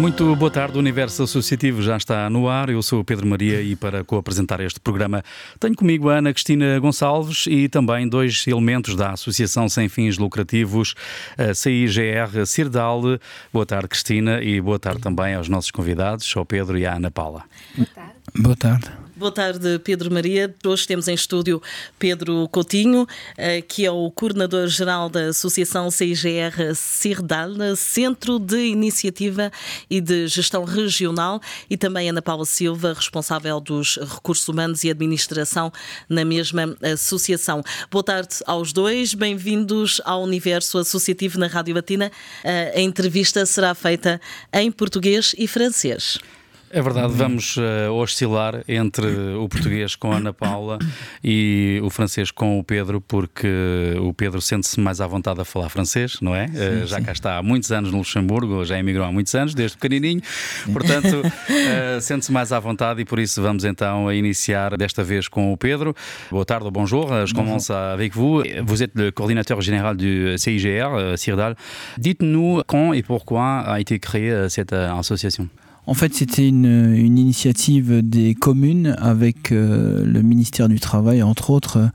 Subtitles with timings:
[0.00, 2.70] Muito boa tarde, o Universo Associativo já está no ar.
[2.70, 5.22] Eu sou o Pedro Maria e para co-apresentar este programa
[5.60, 10.94] tenho comigo a Ana Cristina Gonçalves e também dois elementos da Associação Sem Fins Lucrativos,
[11.36, 13.02] a CIGR Cirdal.
[13.52, 17.10] Boa tarde, Cristina, e boa tarde também aos nossos convidados, ao Pedro e à Ana
[17.10, 17.44] Paula.
[17.76, 18.12] Boa tarde.
[18.34, 19.09] Boa tarde.
[19.20, 20.54] Boa tarde, Pedro Maria.
[20.64, 21.60] Hoje temos em estúdio
[21.98, 23.06] Pedro Coutinho,
[23.36, 29.52] eh, que é o coordenador-geral da Associação CIGR Cirdal, Centro de Iniciativa
[29.90, 31.38] e de Gestão Regional,
[31.68, 35.70] e também Ana Paula Silva, responsável dos Recursos Humanos e Administração
[36.08, 37.62] na mesma associação.
[37.90, 42.10] Boa tarde aos dois, bem-vindos ao Universo Associativo na Rádio Latina.
[42.42, 44.18] Eh, a entrevista será feita
[44.50, 46.18] em português e francês.
[46.72, 50.78] É verdade, vamos uh, oscilar entre o português com a Ana Paula
[51.22, 53.48] e o francês com o Pedro, porque
[54.00, 56.46] o Pedro sente-se mais à vontade a falar francês, não é?
[56.46, 59.76] Uh, já cá está há muitos anos no Luxemburgo, já emigrou há muitos anos, desde
[59.78, 60.22] pequenininho,
[60.72, 65.26] portanto, uh, sente-se mais à vontade e por isso vamos então a iniciar desta vez
[65.26, 65.92] com o Pedro.
[66.30, 68.44] Boa tarde ou bonjour, je commence avec vous.
[68.64, 71.56] Vous êtes le coordinateur général du CIGR, Cirdal.
[71.98, 75.48] Dites-nous quand et pourquoi a été créée cette association.
[75.90, 81.78] En fait, c'était une, initiative des communes avec euh, le ministère du Travail, entre autres,
[81.78, 81.86] euh,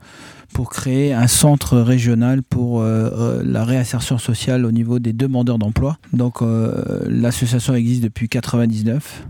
[0.52, 5.96] pour créer un centre régional pour euh, la réinsertion sociale au niveau des demandeurs d'emploi.
[6.12, 6.42] Donc,
[7.06, 9.26] l'association existe depuis 1999.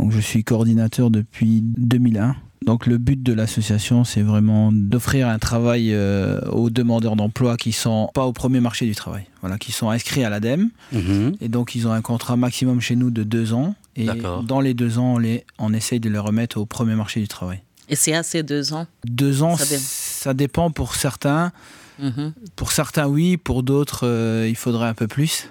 [0.00, 2.34] Donc, je suis coordinateur depuis 2001.
[2.64, 7.72] Donc le but de l'association, c'est vraiment d'offrir un travail euh, aux demandeurs d'emploi qui
[7.72, 10.70] sont pas au premier marché du travail, voilà, qui sont inscrits à l'ADEME.
[10.92, 11.36] Mhm.
[11.40, 13.74] Et donc ils ont un contrat maximum chez nous de deux ans.
[13.96, 14.08] Et
[14.42, 17.28] dans les deux ans, on, les, on essaye de les remettre au premier marché du
[17.28, 17.60] travail.
[17.88, 18.86] Et c'est assez deux ans?
[19.04, 21.52] Deux ans, ça, dé ça dépend pour certains.
[22.00, 22.32] Mhm.
[22.56, 23.36] Pour certains, oui.
[23.36, 25.50] Pour d'autres, euh, il faudrait un peu plus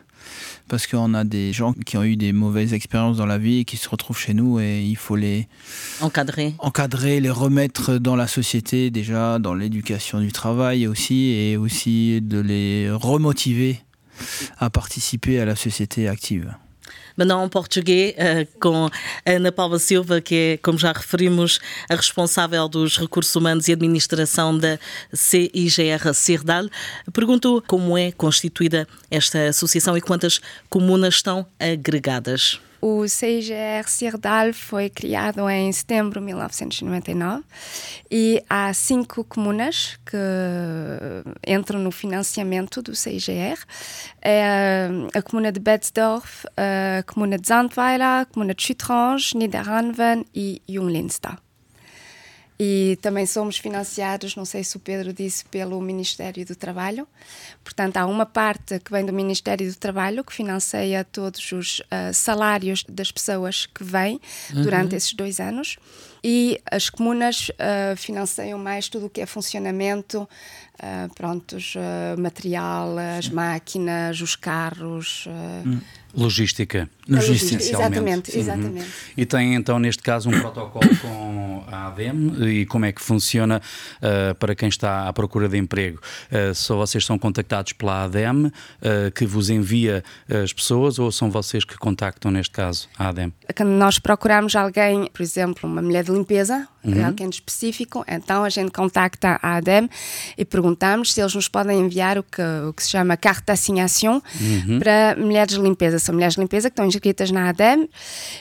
[0.67, 3.66] parce qu'on a des gens qui ont eu des mauvaises expériences dans la vie et
[3.66, 5.47] qui se retrouvent chez nous et il faut les
[6.01, 12.22] encadrer, encadrer les remettre dans la société déjà, dans l'éducation du travail aussi et aussi
[12.22, 13.79] de les remotiver
[14.57, 16.53] à participer à la société active.
[17.16, 18.16] Maintenant, en português,
[18.59, 18.90] com
[19.25, 21.59] Ana Paula Silva, que é, como já referimos,
[21.90, 24.79] a responsável dos recursos humanos e administração da
[25.13, 26.68] CIGR Cerdal.
[27.12, 32.59] Pergunto como é constituída esta associação e quantas comunas estão agregadas.
[32.85, 37.41] O CIGR Cirdal foi criado em setembro de 1999
[38.11, 40.17] e há cinco comunas que
[41.47, 43.57] entram no financiamento do CIGR.
[44.21, 50.61] É a comuna de Betzdorf, a comuna de Zandweiler, a comuna de Schütrange, Niederranven e
[50.67, 51.43] Junglinsta.
[52.59, 57.08] E também somos financiados, não sei se o Pedro disse, pelo Ministério do Trabalho.
[57.64, 62.13] Portanto, há uma parte que vem do Ministério do Trabalho, que financia todos os uh,
[62.13, 64.19] salários das pessoas que vêm
[64.53, 64.62] uhum.
[64.62, 65.78] durante esses dois anos.
[66.24, 71.74] E as comunas uh, financiam mais tudo o que é funcionamento, uh, prontos,
[72.18, 75.25] material, as máquinas, os carros.
[75.66, 75.81] Hum.
[76.16, 76.90] Logística.
[77.09, 78.85] Logística, exatamente, exatamente.
[78.85, 79.13] Uhum.
[79.18, 83.62] E tem então neste caso um protocolo com a ADEM e como é que funciona
[83.97, 86.00] uh, para quem está à procura de emprego?
[86.31, 88.51] Uh, só vocês são contactados pela ADEM uh,
[89.16, 90.03] que vos envia
[90.44, 93.34] as pessoas ou são vocês que contactam neste caso a ADEM?
[93.56, 97.05] Quando nós procuramos alguém, por exemplo, uma mulher de limpeza, uhum.
[97.05, 99.89] alguém específico, então a gente contacta a ADEM
[100.38, 104.21] e perguntamos se eles nos podem enviar o que, o que se chama carta d'assignation
[104.39, 104.79] uhum.
[104.79, 107.89] para mulheres de limpeza são mulheres de limpeza que estão inscritas na ADEM,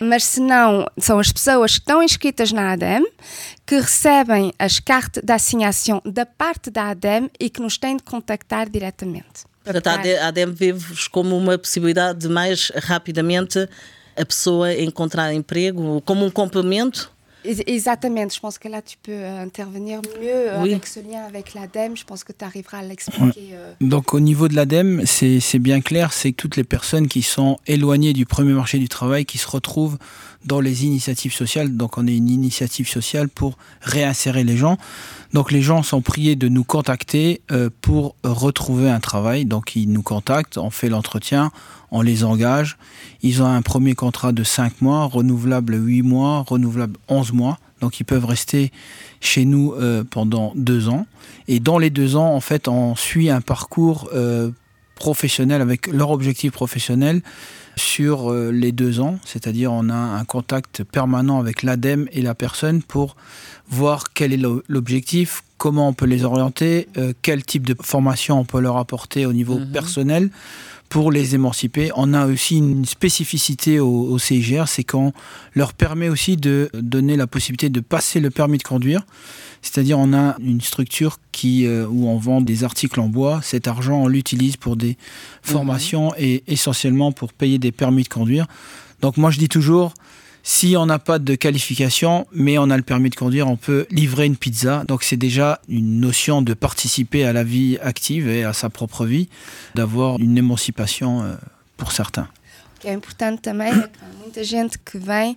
[0.01, 3.05] mas se não, são as pessoas que estão inscritas na ADEM
[3.67, 8.03] que recebem as cartas de assinação da parte da ADEM e que nos têm de
[8.03, 9.45] contactar diretamente.
[9.65, 13.69] Portanto, a ADEM vê-vos como uma possibilidade de mais rapidamente
[14.17, 17.11] a pessoa encontrar emprego, como um complemento
[17.45, 18.29] Exactement.
[18.29, 20.73] Je pense que là, tu peux intervenir mieux oui.
[20.73, 21.97] avec ce lien avec l'ADEME.
[21.97, 23.51] Je pense que tu arriveras à l'expliquer.
[23.53, 23.73] Euh...
[23.81, 27.59] Donc, au niveau de l'ADEME, c'est bien clair, c'est que toutes les personnes qui sont
[27.67, 29.99] éloignées du premier marché du travail, qui se retrouvent
[30.45, 31.77] dans les initiatives sociales.
[31.77, 34.77] Donc, on est une initiative sociale pour réinsérer les gens.
[35.33, 39.45] Donc, les gens sont priés de nous contacter euh, pour retrouver un travail.
[39.45, 41.51] Donc, ils nous contactent, on fait l'entretien,
[41.91, 42.79] on les engage.
[43.23, 47.59] Ils ont un premier contrat de 5 mois, renouvelable 8 mois, renouvelable 11 mois.
[47.83, 48.71] Donc ils peuvent rester
[49.21, 51.07] chez nous euh, pendant deux ans.
[51.49, 54.51] Et dans les deux ans, en fait, on suit un parcours euh,
[54.95, 57.23] professionnel avec leur objectif professionnel
[57.77, 62.35] sur euh, les deux ans, c'est-à-dire on a un contact permanent avec l'ADEME et la
[62.35, 63.17] personne pour
[63.69, 68.45] voir quel est l'objectif, comment on peut les orienter, euh, quel type de formation on
[68.45, 69.73] peut leur apporter au niveau mhm.
[69.73, 70.31] personnel
[70.93, 71.91] pour les émanciper.
[71.97, 75.15] On a aussi une spécificité au, au CIGR, c'est qu'on
[75.55, 79.01] leur permet aussi de donner la possibilité de passer le permis de conduire.
[79.63, 83.41] C'est-à-dire on a une structure qui, euh, où on vend des articles en bois.
[83.43, 84.99] Cet argent, on l'utilise pour des
[85.41, 86.17] formations mhm.
[86.19, 88.47] et essentiellement pour payer des permis de conduire.
[89.01, 89.95] Donc moi, je dis toujours,
[90.43, 93.87] si on n'a pas de qualification, mais on a le permis de conduire, on peut
[93.91, 94.85] livrer une pizza.
[94.89, 99.07] Donc c'est déjà une notion de participer à la vie active et à sa propre
[99.07, 99.29] vie,
[99.75, 101.35] d'avoir une émancipation euh,
[101.77, 102.29] pour certains.
[102.83, 105.33] Que é importante também é que muita gente que vem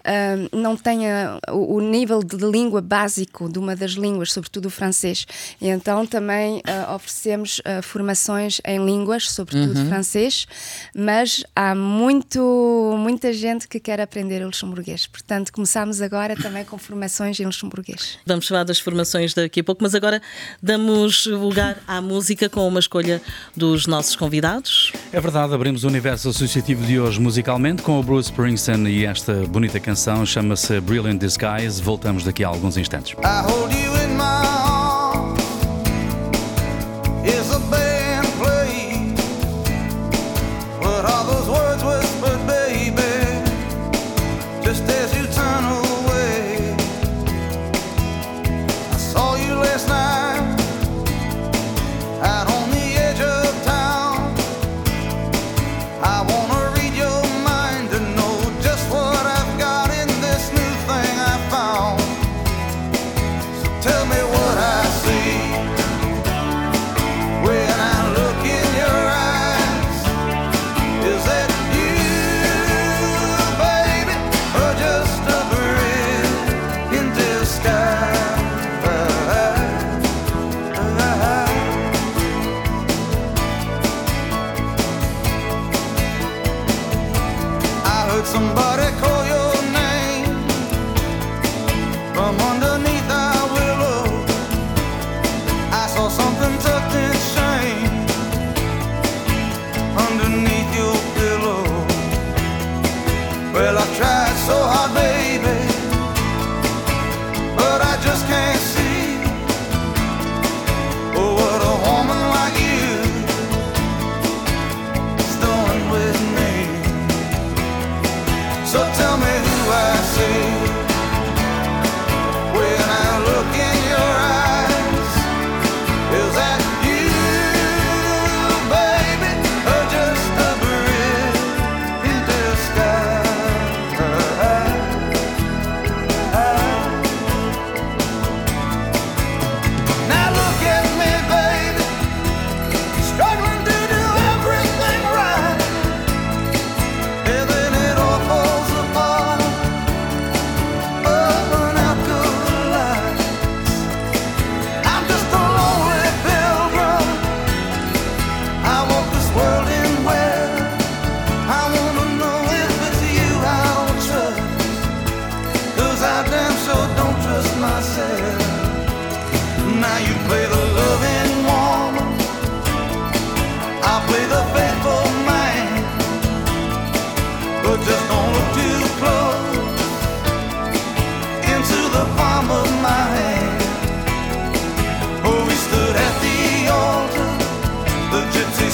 [0.00, 4.70] uh, não tenha o, o, nível de língua básico de uma das línguas, sobretudo o
[4.70, 5.26] francês.
[5.58, 9.88] E então também uh, oferecemos uh, formações em línguas, sobretudo uhum.
[9.88, 10.46] francês,
[10.94, 15.06] mas há muito, muita gente que quer aprender o luxemburguês.
[15.06, 18.18] Portanto, começamos agora também com formações em luxemburguês.
[18.26, 20.20] Vamos falar das formações daqui a pouco, mas agora
[20.62, 23.22] damos lugar à música com uma escolha
[23.56, 24.92] dos nossos convidados.
[25.10, 29.46] É verdade, abrimos o universo associativo de hoje musicalmente com o Bruce Springsteen e esta
[29.46, 31.82] bonita canção chama-se Brilliant Disguise.
[31.82, 33.14] Voltamos daqui a alguns instantes.
[33.14, 34.59] O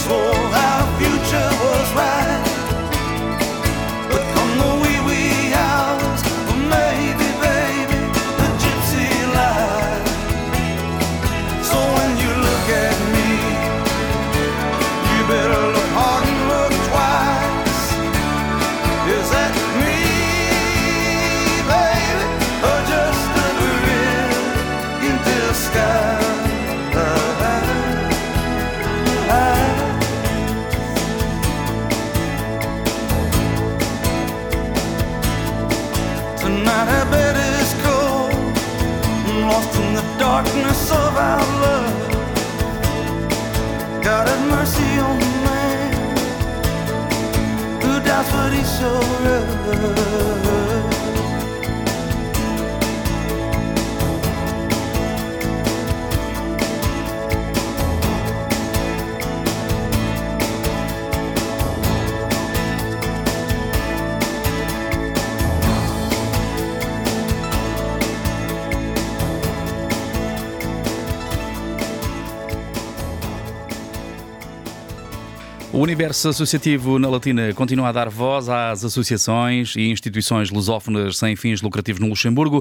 [0.06, 0.35] for
[75.86, 81.62] universo associativo na Latina continua a dar voz às associações e instituições lusófonas sem fins
[81.62, 82.58] lucrativos no Luxemburgo.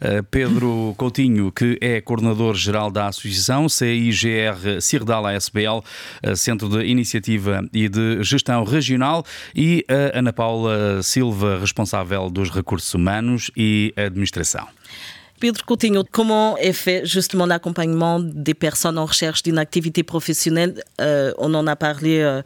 [0.00, 5.82] Uh, Pedro Coutinho, que é coordenador-geral da associação CIGR Cirdala SBL,
[6.24, 9.24] uh, Centro de Iniciativa e de Gestão Regional,
[9.56, 14.68] e a Ana Paula Silva, responsável dos recursos humanos e administração.
[15.38, 20.82] Pedro Coutinho, comment est fait justement l'accompagnement des personnes en recherche d'une activité professionnelle?
[21.00, 22.42] Euh, On en a parlé euh,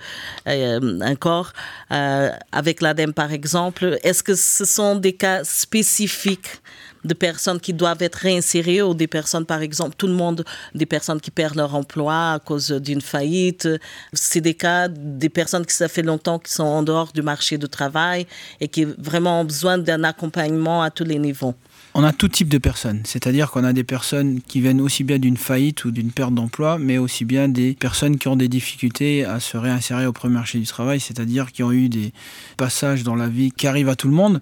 [0.46, 1.52] euh, encore
[1.90, 3.98] avec l'ADEME par exemple.
[4.02, 6.60] Est-ce que ce sont des cas spécifiques
[7.04, 10.44] de personnes qui doivent être réinsérées ou des personnes, par exemple, tout le monde,
[10.74, 13.68] des personnes qui perdent leur emploi à cause d'une faillite?
[14.12, 17.58] C'est des cas des personnes qui ça fait longtemps qui sont en dehors du marché
[17.58, 18.26] du travail
[18.60, 21.54] et qui vraiment ont besoin d'un accompagnement à tous les niveaux.
[21.94, 25.18] On a tout type de personnes, c'est-à-dire qu'on a des personnes qui viennent aussi bien
[25.18, 29.26] d'une faillite ou d'une perte d'emploi, mais aussi bien des personnes qui ont des difficultés
[29.26, 32.14] à se réinsérer au premier marché du travail, c'est-à-dire qui ont eu des
[32.56, 34.40] passages dans la vie qui arrivent à tout le monde.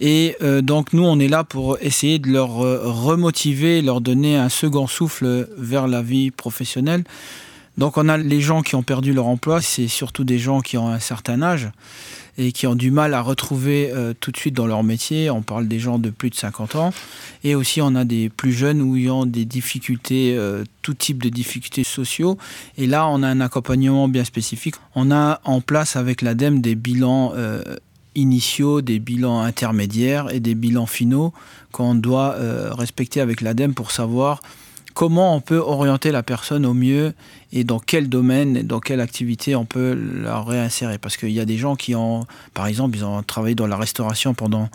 [0.00, 4.36] Et euh, donc nous, on est là pour essayer de leur euh, remotiver, leur donner
[4.36, 7.04] un second souffle vers la vie professionnelle.
[7.78, 10.76] Donc on a les gens qui ont perdu leur emploi, c'est surtout des gens qui
[10.76, 11.70] ont un certain âge
[12.38, 15.30] et qui ont du mal à retrouver euh, tout de suite dans leur métier.
[15.30, 16.92] On parle des gens de plus de 50 ans.
[17.44, 21.22] Et aussi, on a des plus jeunes où ils ont des difficultés, euh, tout type
[21.22, 22.38] de difficultés sociaux.
[22.76, 24.74] Et là, on a un accompagnement bien spécifique.
[24.94, 27.62] On a en place avec l'ADEME des bilans euh,
[28.14, 31.32] initiaux, des bilans intermédiaires et des bilans finaux
[31.72, 32.36] qu'on doit
[32.72, 34.42] respecter avec l'ADEME pour savoir
[34.94, 37.12] comment on peut orienter la personne au mieux
[37.52, 40.98] et dans quel domaine, dans quelle activité on peut la réinsérer.
[40.98, 43.76] Parce qu'il y a des gens qui ont, par exemple, ils ont travaillé dans la
[43.76, 44.68] restauration pendant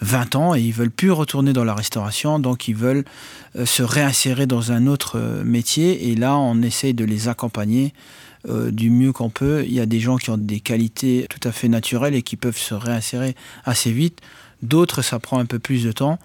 [0.00, 3.04] 20 ans et ils veulent plus retourner dans la restauration, donc ils veulent
[3.56, 7.92] euh, se réinsérer dans un autre euh, métier et là on essaye de les accompagner
[8.48, 9.64] euh, du mieux qu'on peut.
[9.66, 12.36] Il y a des gens qui ont des qualités tout à fait naturelles et qui
[12.36, 13.34] peuvent se réinsérer
[13.64, 14.20] assez vite.
[14.62, 16.18] D'autres, ça prend un peu plus de temps.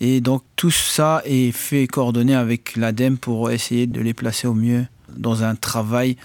[0.00, 4.54] Et donc tout ça est fait coordonner avec l'ADEME pour essayer de les placer au
[4.54, 6.16] mieux dans un travail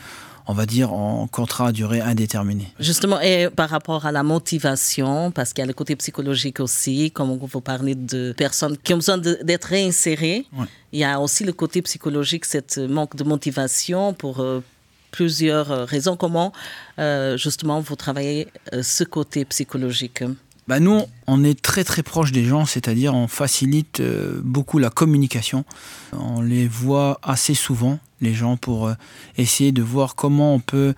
[0.47, 2.71] on va dire, en contrat à durée indéterminée.
[2.79, 7.11] Justement, et par rapport à la motivation, parce qu'il y a le côté psychologique aussi,
[7.11, 10.45] comme vous parlez de personnes qui ont besoin d'être réinsérées,
[10.93, 14.63] il y a aussi le côté psychologique, cette manque de motivation pour euh,
[15.11, 16.15] plusieurs raisons.
[16.15, 16.53] Comment,
[16.97, 20.23] euh, justement, vous travaillez euh, ce côté psychologique
[20.67, 24.89] bah nous, on est très très proche des gens, c'est-à-dire on facilite euh, beaucoup la
[24.89, 25.63] communication.
[26.11, 28.93] On les voit assez souvent, les gens, pour euh,
[29.37, 30.93] essayer de voir comment on peut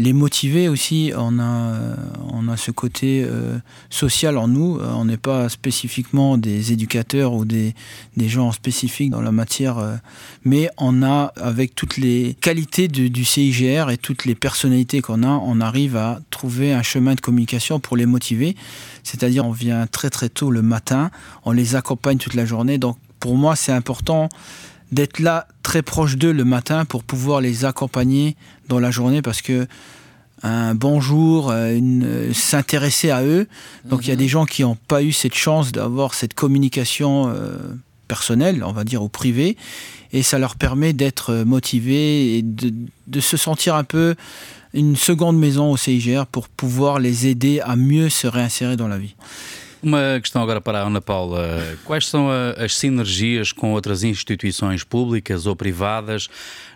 [0.00, 1.12] les motiver aussi.
[1.16, 1.76] On a,
[2.32, 3.58] on a ce côté euh,
[3.90, 4.78] social en nous.
[4.80, 7.74] On n'est pas spécifiquement des éducateurs ou des,
[8.16, 9.96] des gens spécifiques dans la matière, euh,
[10.44, 15.28] mais on a, avec toutes les qualités du CIGR et toutes les personnalités qu'on a,
[15.28, 18.56] on arrive à trouver un chemin de communication pour les motiver.
[19.02, 21.10] C'est-à-dire, on vient très très tôt le matin,
[21.44, 22.78] on les accompagne toute la journée.
[22.78, 24.30] Donc, pour moi, c'est important
[24.92, 28.36] d'être là très proche d'eux le matin pour pouvoir les accompagner
[28.68, 29.66] dans la journée parce que
[30.42, 33.46] un bonjour, euh, une, s'intéresser à eux.
[33.84, 34.20] Donc il y a mhm.
[34.20, 37.56] des gens qui n'ont pas eu cette chance d'avoir cette communication euh,
[38.08, 39.56] personnelle, on va dire, au privé,
[40.12, 42.72] et ça leur permet d'être motivés et de,
[43.06, 44.16] de, se sentir un peu
[44.72, 48.98] une seconde maison au CIGR pour pouvoir les aider à mieux se réinsérer dans la
[48.98, 49.14] vie.
[49.82, 51.78] Uma questão agora para a Ana Paula.
[51.84, 56.28] Quais são as sinergias com outras instituições públicas ou privadas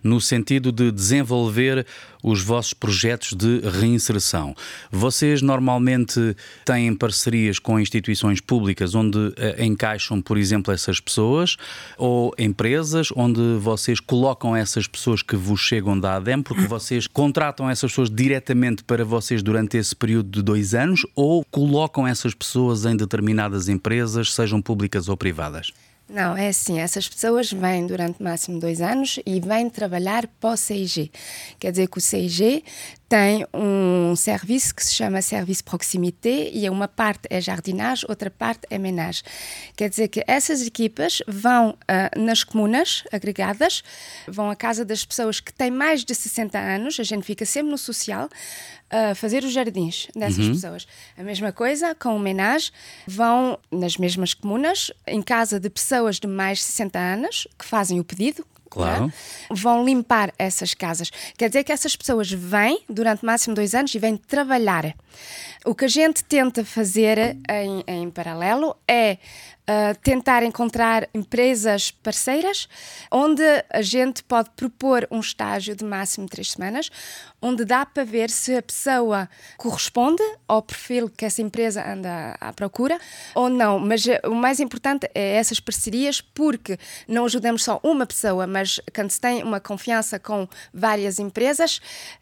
[0.03, 1.87] no sentido de desenvolver
[2.25, 4.57] os vossos projetos de reinserção?
[4.91, 11.57] Vocês normalmente têm parcerias com instituições públicas onde uh, encaixam, por exemplo, essas pessoas
[11.99, 17.69] ou empresas onde vocês colocam essas pessoas que vos chegam da ADEM porque vocês contratam
[17.69, 22.87] essas pessoas diretamente para vocês durante esse período de dois anos ou colocam essas pessoas
[22.87, 25.73] em determinadas empresas, sejam públicas ou privadas?
[26.09, 30.57] Não, é assim, essas pessoas vêm durante máximo dois anos e vêm trabalhar para o
[30.57, 31.11] CIG.
[31.59, 32.63] Quer dizer que o CIG
[33.09, 38.67] tem um serviço que se chama Serviço Proximité e uma parte é jardinagem, outra parte
[38.71, 39.23] é menagem.
[39.77, 43.83] Quer dizer que essas equipas vão uh, nas comunas agregadas,
[44.27, 47.71] vão à casa das pessoas que têm mais de 60 anos, a gente fica sempre
[47.71, 48.29] no social,
[48.91, 50.53] a uh, fazer os jardins dessas uhum.
[50.55, 50.87] pessoas.
[51.17, 52.71] A mesma coisa com o menage,
[53.07, 58.01] vão nas mesmas comunas, em casa de pessoas de mais de 60 anos, que fazem
[58.01, 59.13] o pedido, Claro.
[59.51, 61.09] Vão limpar essas casas.
[61.39, 64.95] Quer dizer que essas pessoas vêm durante máximo dois anos e vêm trabalhar.
[65.65, 69.19] O que a gente tenta fazer em em paralelo é
[70.03, 72.69] tentar encontrar empresas parceiras
[73.11, 76.91] onde a gente pode propor um estágio de máximo três semanas,
[77.41, 79.29] onde dá para ver se a pessoa
[79.59, 82.99] corresponde ao perfil que essa empresa anda à procura
[83.35, 83.79] ou não.
[83.79, 88.81] Mas uh, o mais importante é essas parcerias, porque não ajudamos só uma pessoa, mas
[88.95, 91.81] quando se tem uma confiança com várias empresas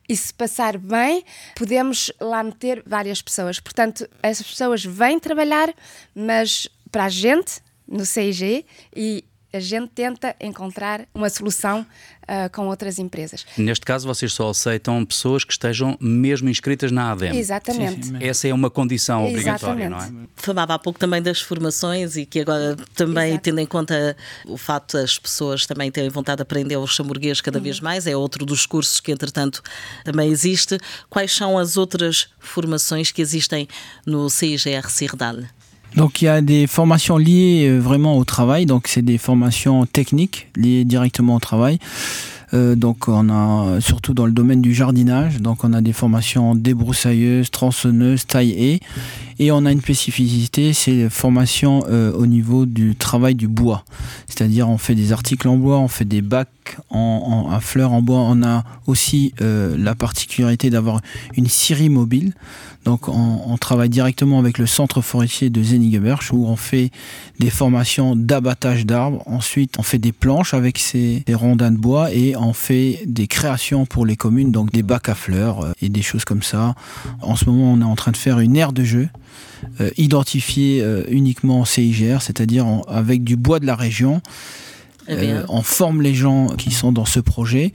[0.09, 3.61] e se passar bem, podemos lá meter várias pessoas.
[3.61, 5.73] Portanto, essas pessoas vêm trabalhar,
[6.15, 11.83] mas para a gente no CIG e a gente tenta encontrar uma solução
[12.23, 13.45] uh, com outras empresas.
[13.59, 17.37] Neste caso, vocês só aceitam pessoas que estejam mesmo inscritas na ADEM.
[17.37, 18.07] Exatamente.
[18.07, 18.25] Sim, sim.
[18.25, 20.11] Essa é uma condição obrigatória, não é?
[20.37, 23.45] Falava há pouco também das formações e que agora também, Exato.
[23.45, 27.59] tendo em conta o facto das pessoas também terem vontade de aprender o chamburguês cada
[27.59, 27.65] uhum.
[27.65, 29.63] vez mais, é outro dos cursos que, entretanto,
[30.03, 30.79] também existe.
[31.11, 33.69] Quais são as outras formações que existem
[34.07, 35.43] no CIGR Cirdal?
[35.97, 39.87] Donc il y a des formations liées euh, vraiment au travail, donc c'est des formations
[39.87, 41.79] techniques liées directement au travail.
[42.55, 46.55] Euh, donc on a surtout dans le domaine du jardinage, donc on a des formations
[46.55, 48.81] débroussailleuses, tronçonneuses, taille et
[49.51, 53.85] on a une spécificité, c'est les formations euh, au niveau du travail du bois.
[54.29, 56.49] C'est-à-dire on fait des articles en bois, on fait des bacs
[56.91, 58.21] en, à fleurs en bois.
[58.21, 61.01] On a aussi euh, la particularité d'avoir
[61.37, 62.35] une scierie mobile.
[62.85, 66.91] Donc on, travaille directement avec le centre forestier de Zenigeberg où on fait
[67.39, 69.23] des formations d'abattage d'arbres.
[69.27, 73.87] Ensuite on fait des planches avec ces, rondins de bois et on fait des créations
[73.87, 76.75] pour les communes, donc des bacs à fleurs euh, et des choses comme ça.
[77.21, 79.09] En ce moment on est en train de faire une aire de jeu
[79.81, 84.21] euh, identifiée uniquement en CIGR, c'est-à-dire avec du bois de la région.
[85.09, 87.73] on forme les gens qui sont dans ce projet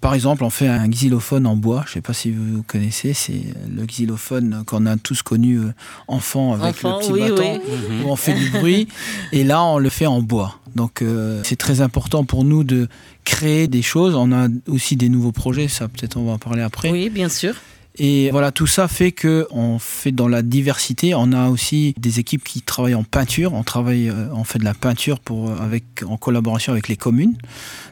[0.00, 1.82] par exemple, on fait un xylophone en bois.
[1.86, 5.74] Je ne sais pas si vous connaissez, c'est le xylophone qu'on a tous connu euh,
[6.06, 7.60] enfant avec le petit bâton
[8.04, 8.86] où on fait du bruit.
[9.32, 10.60] Et là, on le fait en bois.
[10.76, 12.86] Donc, euh, c'est très important pour nous de
[13.24, 14.14] créer des choses.
[14.14, 15.66] On a aussi des nouveaux projets.
[15.66, 16.92] Ça, peut-être, on va en parler après.
[16.92, 17.54] Oui, bien sûr.
[18.00, 21.14] Et voilà, tout ça fait que on fait dans la diversité.
[21.16, 23.54] On a aussi des équipes qui travaillent en peinture.
[23.54, 27.36] On travaille, euh, on fait de la peinture pour avec en collaboration avec les communes.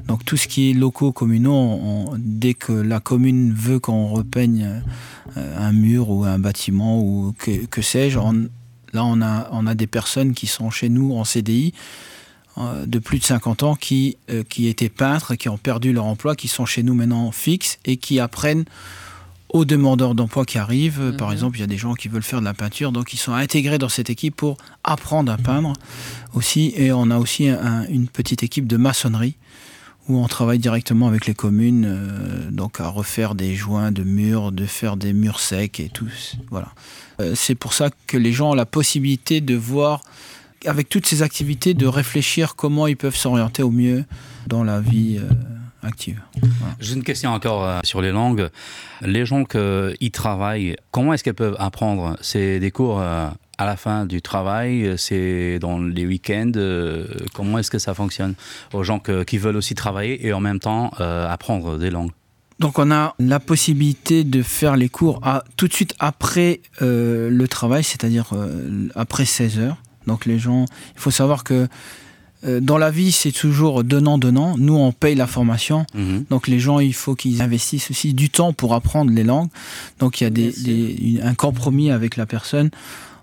[0.07, 4.81] Donc tout ce qui est locaux communaux, dès que la commune veut qu'on repeigne
[5.37, 9.89] euh, un mur ou un bâtiment ou que, sais-je, là on a on a des
[9.89, 11.75] personnes qui sont chez nous en CDI
[12.59, 16.37] euh, de plus de 50 ans qui, qui étaient peintres, qui ont perdu leur emploi,
[16.37, 18.67] qui sont chez nous maintenant fixes et qui apprennent
[19.57, 21.15] aux demandeurs d'emploi qui arrivent.
[21.17, 21.35] Par mhm.
[21.35, 23.33] exemple, il y a des gens qui veulent faire de la peinture, donc ils sont
[23.33, 25.73] intégrés dans cette équipe pour apprendre à peindre
[26.35, 26.73] aussi.
[26.77, 29.37] Et on a aussi une petite équipe de maçonnerie
[30.09, 34.53] où on travaille directement avec les communes, euh, donc à refaire des joints de murs,
[34.53, 36.09] de faire des murs secs et tout.
[36.51, 36.69] Voilà.
[37.21, 40.03] Euh, c'est pour ça que les gens ont la possibilité de voir,
[40.65, 44.05] avec toutes ces activités, de réfléchir comment ils peuvent s'orienter au mieux
[44.47, 45.19] dans la vie.
[45.19, 45.29] Euh,
[45.87, 46.21] active.
[46.81, 48.49] J'ai une question encore euh, sur les langues.
[49.03, 52.17] Les gens qui travaillent, comment est-ce qu'elles peuvent apprendre?
[52.21, 56.53] C'est des cours euh, à la fin du travail, c'est dans les week-ends.
[56.57, 58.35] Euh, comment est-ce que ça fonctionne?
[58.73, 62.13] Aux gens qui veulent aussi travailler et en même temps apprendre des langues
[62.59, 67.45] donc on a la possibilité de faire les cours à, tout de suite après le
[67.45, 68.33] travail, c'est-à-dire
[68.95, 69.77] après 16 heures.
[70.07, 71.69] Donc les gens, il faut savoir que
[72.47, 74.57] euh, dans la vie, c'est toujours donnant-donnant.
[74.59, 75.87] Nous, on paye la formation.
[75.95, 76.25] Mhm.
[76.31, 79.49] Donc, les gens, il faut qu'ils investissent aussi du temps pour apprendre les langues.
[79.99, 82.71] Donc, il y a des, un compromis avec la personne.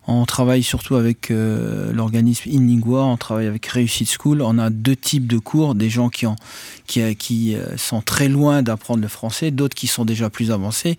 [0.05, 4.41] On travaille surtout avec euh, l'organisme InLingua, on travaille avec Réussite School.
[4.41, 6.36] On a deux types de cours, des gens qui, ont,
[6.88, 10.97] qui, qui euh, sont très loin d'apprendre le français, d'autres qui sont déjà plus avancés.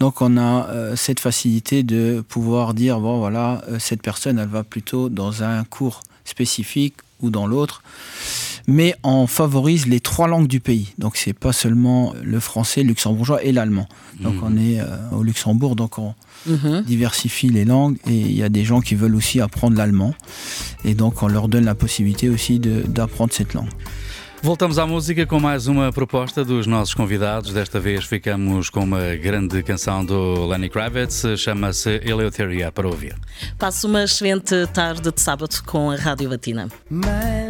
[0.00, 5.08] Donc on a cette facilité de pouvoir dire, bon voilà, cette personne, elle va plutôt
[5.08, 7.82] dans un cours spécifique ou dans l'autre,
[8.66, 10.92] mais on favorise les trois langues du pays.
[10.98, 13.88] Donc c'est pas seulement le français, le luxembourgeois et l'allemand.
[14.20, 14.42] Donc mhm.
[14.44, 16.14] on est euh, au Luxembourg, donc on
[16.46, 16.82] mhm.
[16.82, 20.14] diversifie les langues et il y a des gens qui veulent aussi apprendre l'allemand
[20.84, 23.70] et donc on leur donne la possibilité aussi d'apprendre cette langue.
[24.42, 27.52] Voltamos à música com mais uma proposta dos nossos convidados.
[27.52, 33.14] Desta vez ficamos com uma grande canção do Lenny Kravitz, chama-se Eleuteria para ouvir.
[33.58, 36.68] Passo uma excelente tarde de sábado com a Rádio Latina.
[36.88, 37.40] My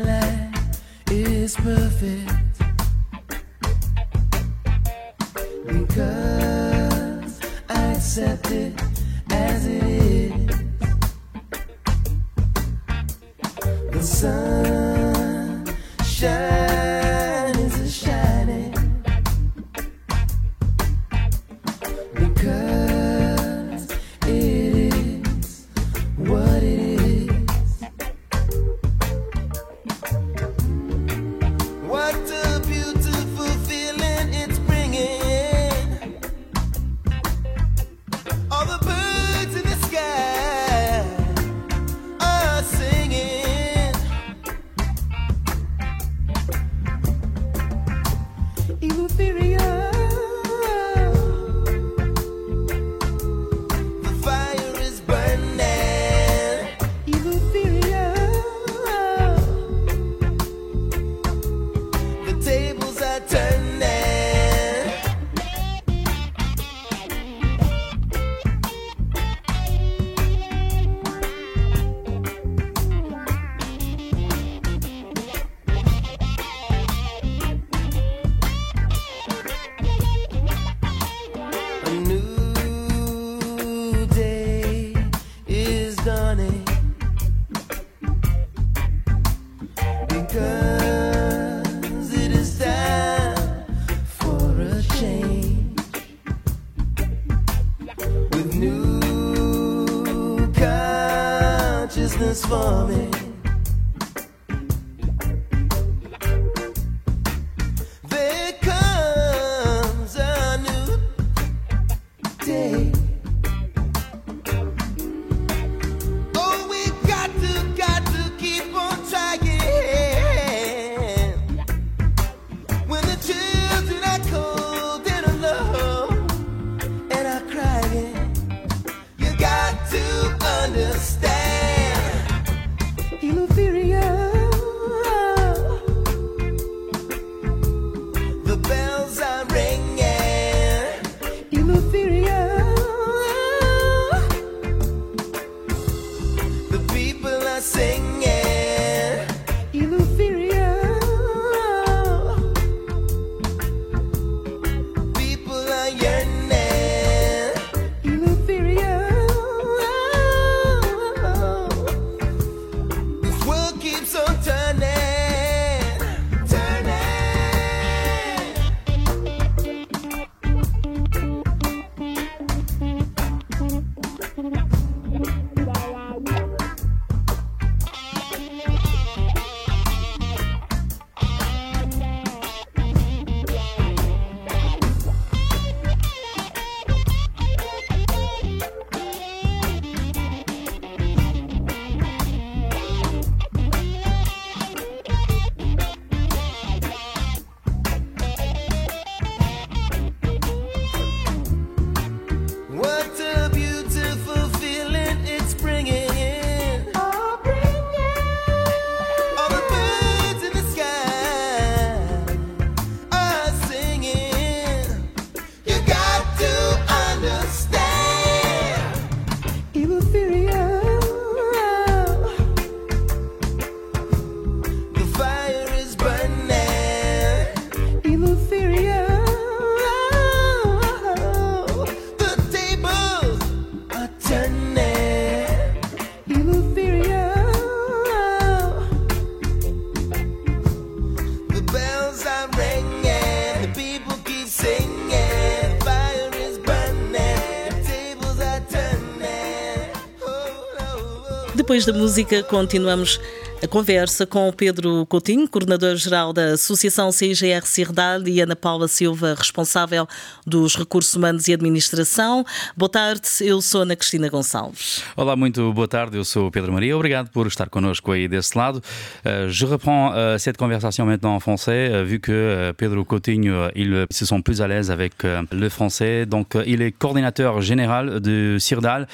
[251.81, 253.19] Depois da música, continuamos
[253.63, 260.09] a conversa com Pedro Coutinho, coordenador-geral da Associação CIGR Cirdade, e Ana Paula Silva, responsável
[260.47, 262.43] dos Recursos Humanos e Administração.
[262.75, 265.05] Boa tarde, eu sou Ana Cristina Gonçalves.
[265.15, 268.83] Olá, muito boa tarde, eu sou Pedro Maria, obrigado por estar connosco aí desse lado.
[269.27, 273.71] Euh, je reprends euh, cette conversation maintenant en français, euh, vu que Pedro Coutinho, euh,
[273.75, 276.25] il se sent plus à l'aise avec le français.
[276.25, 279.07] Donc, il est coordinateur général de CIRDAL.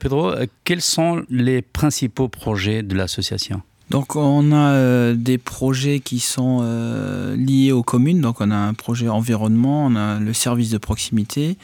[0.00, 0.32] Pedro,
[0.64, 6.60] quels sont les principaux projets de l'association Donc on a euh, des projets qui sont
[6.62, 8.20] euh, liés aux communes.
[8.20, 11.56] Donc on a un projet environnement, on a le service de proximité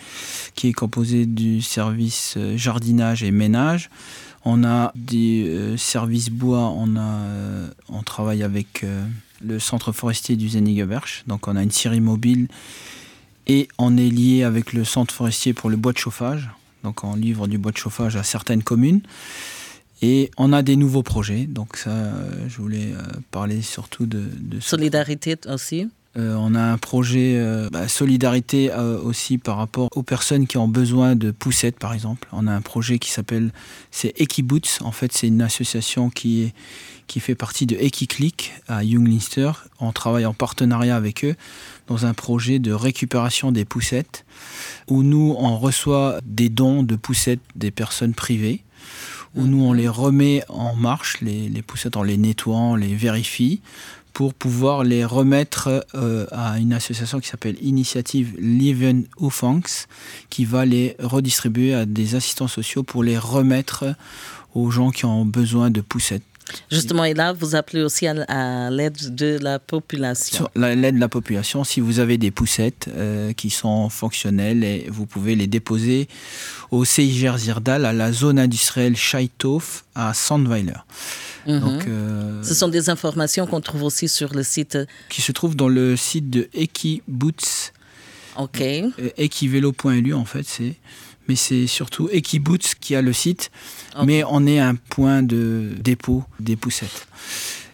[0.55, 3.91] qui est composé du service euh, jardinage et ménage.
[4.45, 8.87] On a des services bois, on, travaille avec
[9.43, 11.05] le centre forestier du Zenigeberg.
[11.27, 12.49] Donc on a une scierie mobile
[13.49, 16.49] et on est lié avec le centre forestier pour le bois de chauffage.
[16.85, 19.03] Donc on livre du bois de chauffage à certaines communes.
[20.03, 24.23] Et on a des nouveaux projets, donc ça, euh, je voulais euh, parler surtout de,
[24.41, 24.61] de.
[24.61, 25.89] Solidarité aussi.
[26.17, 30.57] Euh, on a un projet euh, bah, solidarité euh, aussi par rapport aux personnes qui
[30.59, 32.27] ont besoin de poussettes, par exemple.
[32.33, 33.53] On a un projet qui s'appelle,
[33.93, 34.81] c'est Equiboots.
[34.81, 36.55] En fait, c'est une association qui est
[37.07, 39.51] qui fait partie de Equiclick à Younglinster.
[39.81, 41.35] On travaille en partenariat avec eux
[41.89, 44.25] dans un projet de récupération des poussettes
[44.87, 48.63] où nous on reçoit des dons de poussettes des personnes privées
[49.37, 53.61] où nous on les remet en marche, les, poussettes, on les nettoie, on les vérifie
[54.13, 59.87] pour pouvoir les remettre euh, à une association qui s'appelle Initiative Leven Ufangs,
[60.31, 63.95] qui va les redistribuer à des assistants sociaux pour les remettre
[64.55, 66.25] aux gens qui ont besoin de poussettes.
[66.71, 70.49] Justement, et là, vous appelez aussi à, à l'aide de la population.
[70.55, 75.07] L'aide de la population, si vous avez des poussettes euh, qui sont fonctionnelles, et vous
[75.07, 76.09] pouvez les déposer
[76.71, 80.73] au CIGR Zirdal à la zone industrielle Scheithof à Sandweiler.
[81.47, 81.61] Mhm.
[81.61, 84.79] Donc, euh, Ce sont des informations qu'on trouve aussi sur le site.
[85.09, 87.73] qui se trouve dans le site de Equiboots,
[88.37, 88.61] OK.
[88.61, 90.75] euh, equivélo.lu en fait, c'est.
[91.31, 93.53] Mais c'est surtout Equiboots qui a le site,
[94.05, 97.07] mais on est un point de dépôt des poussettes.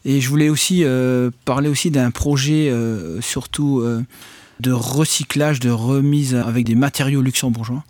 [0.04, 4.02] Et je voulais aussi euh, parler aussi d'un projet euh, surtout euh,
[4.60, 7.82] de recyclage, de remise avec des matériaux luxembourgeois.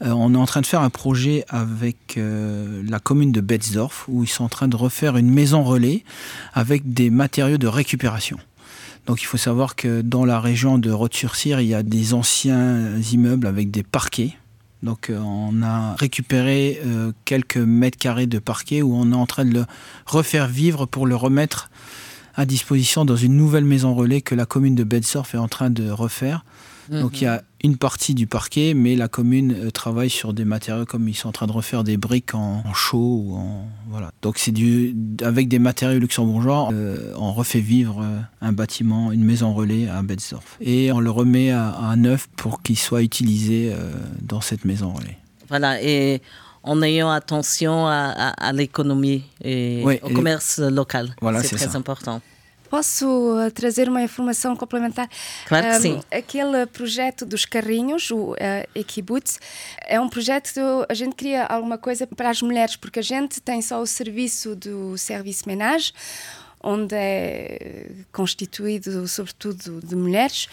[0.00, 4.28] On est en train de faire un projet avec la commune de Betzdorf où ils
[4.28, 6.04] sont en train de refaire une maison relais
[6.52, 8.38] avec des matériaux de récupération.
[9.06, 12.98] Donc il faut savoir que dans la région de Roth-sur-Cire, il y a des anciens
[13.12, 14.36] immeubles avec des parquets.
[14.82, 19.26] Donc euh, on a récupéré euh, quelques mètres carrés de parquet où on est en
[19.26, 19.64] train de le
[20.04, 21.70] refaire vivre pour le remettre
[22.34, 25.70] à disposition dans une nouvelle maison relais que la commune de Betzdorf est en train
[25.70, 26.44] de refaire.
[26.90, 30.44] Donc il y a une partie du parquet, mais la commune euh, travaille sur des
[30.44, 33.66] matériaux comme ils sont en train de refaire des briques en, en chaux ou en
[33.88, 34.10] voilà.
[34.22, 39.24] Donc c'est du avec des matériaux luxembourgeois, euh, on refait vivre euh, un bâtiment, une
[39.24, 43.72] maison relais à Betzdorf et on le remet à, à neuf pour qu'il soit utilisé
[43.72, 43.90] euh,
[44.22, 45.16] dans cette maison relais.
[45.48, 46.20] Voilà, et
[46.62, 51.14] en ayant attention à, à- à l'économie et Oui, au et- commerce local.
[51.22, 51.78] Voilà, c'est c'est très ça.
[51.78, 52.20] important.
[52.68, 55.08] Posso uh, trazer uma informação complementar?
[55.46, 56.00] Claro que Um, sim.
[56.10, 58.36] Aquele projeto dos carrinhos, o uh,
[59.86, 63.62] é um projeto, a gente queria alguma coisa para as mulheres, porque a gente tem
[63.62, 65.92] só o serviço do serviço menage,
[66.62, 70.48] onde é constituído sobretudo de mulheres,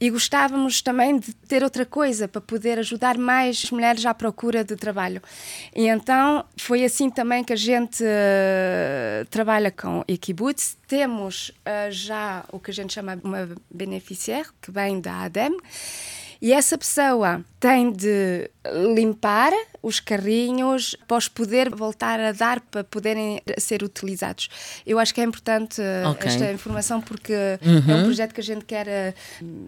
[0.00, 4.76] e gostávamos também de ter outra coisa para poder ajudar mais mulheres à procura de
[4.76, 5.22] trabalho.
[5.74, 10.76] E então foi assim também que a gente eh, trabalha com Equiboots.
[10.86, 15.56] Temos eh, já o que a gente chama uma beneficiária, que vem da ADEM,
[16.40, 18.50] e essa pessoa tem de
[18.94, 24.48] limpar os carrinhos para os poder voltar a dar para poderem ser utilizados.
[24.86, 26.30] Eu acho que é importante eh, Ok.
[26.30, 29.14] esta informação porque é um projeto que a gente quer eh,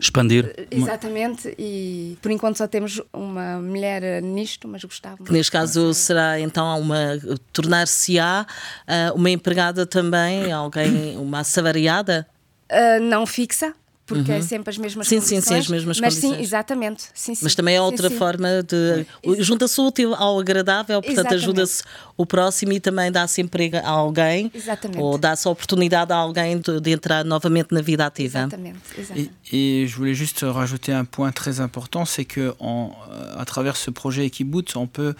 [0.00, 0.66] Expandir.
[0.70, 5.26] exatamente e por enquanto só temos uma mulher eh, nisto, mas gostávamos.
[5.26, 7.18] Que neste caso será então uma
[7.52, 8.46] tornar-se-á
[8.86, 12.26] ah, uma empregada também, alguém, uma assalariada?
[12.70, 13.74] Uh, não fixa,
[14.06, 15.44] porque é sempre as mesmas Sim, sim, condições.
[15.44, 16.36] sim, as mesmas mas condições.
[16.36, 17.02] sim, exatamente.
[17.12, 17.40] Sim, sim.
[17.44, 18.16] Mas também é Sim, outra sim.
[18.16, 19.04] forma de.
[19.42, 21.82] Junta-se o útil ao agradável, portanto, ajuda-se
[22.16, 24.50] o próximo e também dá-se emprego a alguém.
[24.54, 25.00] Exatamente.
[25.00, 28.38] Ou dá-se a oportunidade a alguém de, de entrar novamente na vida ativa.
[28.38, 29.32] Exatamente, exatamente.
[29.52, 33.44] Et, et je voulais juste rajouter un point très important, c'est que en, euh, à
[33.44, 35.14] travers ce projet Equiboot, on peut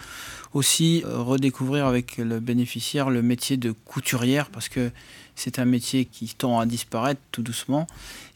[0.53, 4.91] aussi euh, redécouvrir avec le bénéficiaire le métier de couturière parce que
[5.39, 7.85] c'est un métier qui tend à disparaître tout doucement.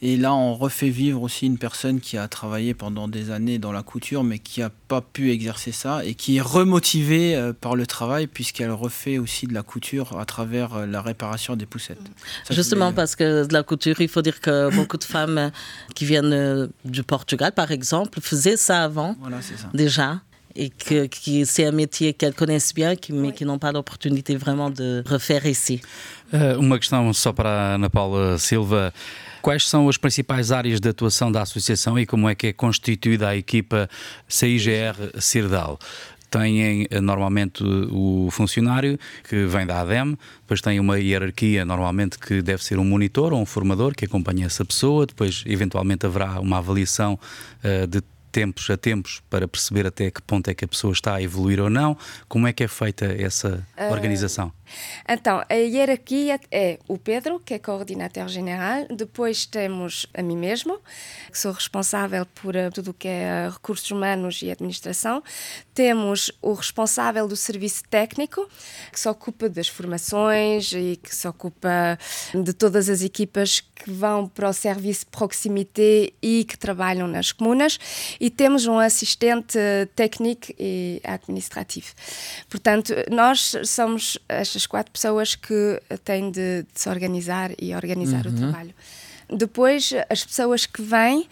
[0.04, 3.72] Et là, on refait vivre aussi une personne qui a travaillé pendant des années dans
[3.72, 7.76] la couture, mais qui n'a pas pu exercer ça et qui est remotivée euh, par
[7.76, 11.98] le travail puisqu'elle refait aussi de la couture à travers euh, la réparation des poussettes.
[12.44, 15.04] Ça, je Justement voulais- parce que de la couture, il faut dire que beaucoup de
[15.04, 15.52] femmes
[15.96, 19.70] qui viennent du Portugal, par exemple, faisaient ça avant Voilà, c'est ça.
[19.74, 20.22] déjà.
[20.56, 24.36] Et que, que c'est un métier qu'elles connaissent bien, qui- mais qui n'ont pas l'opportunité
[24.36, 25.82] vraiment de refaire ici.
[26.34, 28.94] Uh, uma questão só para a Ana Paula Silva.
[29.42, 33.30] Quais são as principais áreas de atuação da associação e como é que é constituída
[33.30, 33.90] a equipa
[34.28, 35.80] CIGR Cirdal?
[36.30, 37.62] Têm eh, normalmente
[37.92, 42.86] o funcionário que vem da ADEM, depois tem uma hierarquia, normalmente que deve ser um
[42.86, 47.20] monitor ou um formador que acompanha essa pessoa, depois eventualmente haverá uma avaliação
[47.64, 51.16] eh, de tempos a tempos para perceber até que ponto é que a pessoa está
[51.16, 51.98] a evoluir ou não.
[52.28, 54.52] Como é que é feita essa organização?
[55.08, 60.80] Então, a hierarquia é o Pedro, que é coordenador general, depois temos a mim mesmo,
[61.32, 65.24] que sou responsável por eh, tudo o que é eh, recursos humanos e administração.
[65.74, 68.50] Temos o responsável do serviço técnico,
[68.92, 71.98] que se ocupa das formações e que se ocupa
[72.34, 77.32] de todas as equipas que vão para o serviço de proximité e que trabalham nas
[77.32, 77.80] comunas.
[78.20, 79.58] E temos um assistente
[79.96, 81.88] técnico e administrativo.
[82.50, 88.32] Portanto, nós somos estas quatro pessoas que têm de, de se organizar e organizar o
[88.32, 88.74] trabalho.
[89.30, 91.28] Depois, as pessoas que vêm,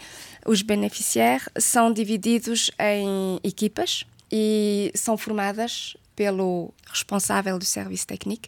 [0.45, 8.47] os beneficiários, são divididos em equipas e são formadas pelo responsável do serviço técnico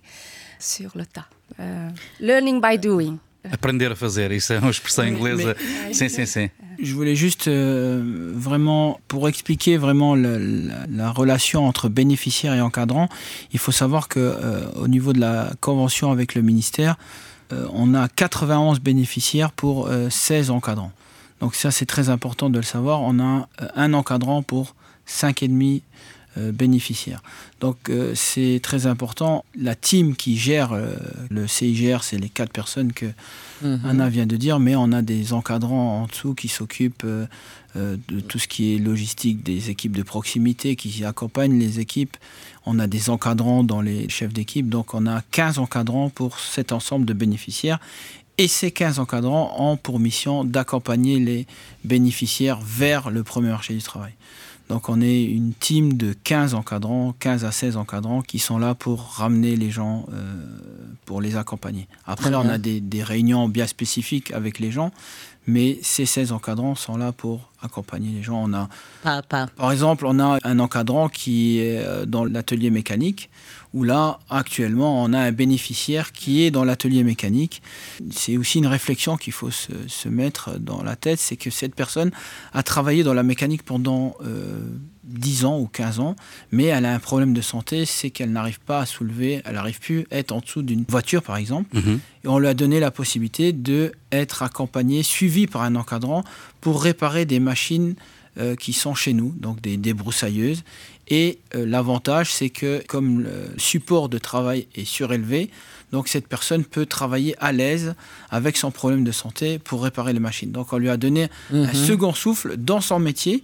[0.60, 1.26] sur le tas.
[1.52, 3.20] Uh, learning by doing.
[3.52, 5.56] Aprender a fazer, isso é uma expressão inglesa.
[5.94, 6.52] Sim, sim, sim.
[6.82, 8.02] Je voulais juste euh,
[8.36, 13.08] vraiment, pour expliquer vraiment la, la- la relation entre bénéficiaire et encadrant,
[13.54, 16.96] il faut savoir que euh, au niveau de la convention avec le ministère,
[17.54, 20.92] euh, on a 91 bénéficiaires pour euh, 16 encadrants.
[21.40, 23.02] Donc ça, c'est très important de le savoir.
[23.02, 24.74] On a euh, un encadrant pour
[25.08, 25.82] 5,5 euh,
[26.38, 27.22] bénéficiaires.
[27.60, 29.46] Donc euh, c'est très important.
[29.56, 30.96] La team qui gère euh,
[31.30, 33.08] le CIGR, c'est les quatre personnes que
[33.64, 37.28] Anna vient de dire, mais on a des encadrants en dessous qui s'occupent euh,
[37.76, 42.18] euh, de tout ce qui est logistique, des équipes de proximité qui accompagnent les équipes.
[42.66, 46.72] On a des encadrants dans les chefs d'équipe, donc on a 15 encadrants pour cet
[46.72, 47.80] ensemble de bénéficiaires.
[48.38, 51.46] Et ces 15 encadrants ont pour mission d'accompagner les
[51.84, 54.14] bénéficiaires vers le premier marché du travail.
[54.72, 58.74] Donc on est une team de 15 encadrants, 15 à 16 encadrants qui sont là
[58.74, 60.46] pour ramener les gens, euh,
[61.04, 61.90] pour les accompagner.
[62.06, 64.92] Après là, on a des, des réunions bien spécifiques avec les gens,
[65.46, 68.42] mais ces 16 encadrants sont là pour accompagner les gens.
[68.46, 68.70] On a,
[69.04, 69.48] Pas, pas.
[69.48, 73.30] par exemple, on a un encadrant qui est euh, dans l'atelier mécanique,
[73.74, 77.62] où là, actuellement, on a un bénéficiaire qui est dans l'atelier mécanique.
[78.12, 81.76] C'est aussi une réflexion qu'il faut se, se mettre dans la tête, c'est que cette
[81.76, 82.12] personne
[82.54, 84.60] a travaillé dans la mécanique pendant euh,
[85.04, 86.16] 10 ans ou 15 ans,
[86.52, 89.80] mais elle a un problème de santé, c'est qu'elle n'arrive pas à soulever, elle n'arrive
[89.80, 91.76] plus à être en dessous d'une voiture, par exemple.
[91.76, 92.00] Mhm.
[92.24, 96.24] Et on lui a donné la possibilité d'être accompagné, suivi par un encadrant
[96.60, 97.96] pour réparer des machines
[98.38, 100.64] euh, qui sont chez nous, donc des débroussailleuses.
[101.12, 105.52] Et euh, l'avantage, c'est que comme le support de travail est surélevé,
[105.92, 107.96] donc cette personne peut travailler à l'aise
[108.30, 110.52] avec son problème de santé pour réparer les machines.
[110.54, 111.74] Donc on lui a donné un Mhm.
[111.74, 113.44] second souffle dans son métier.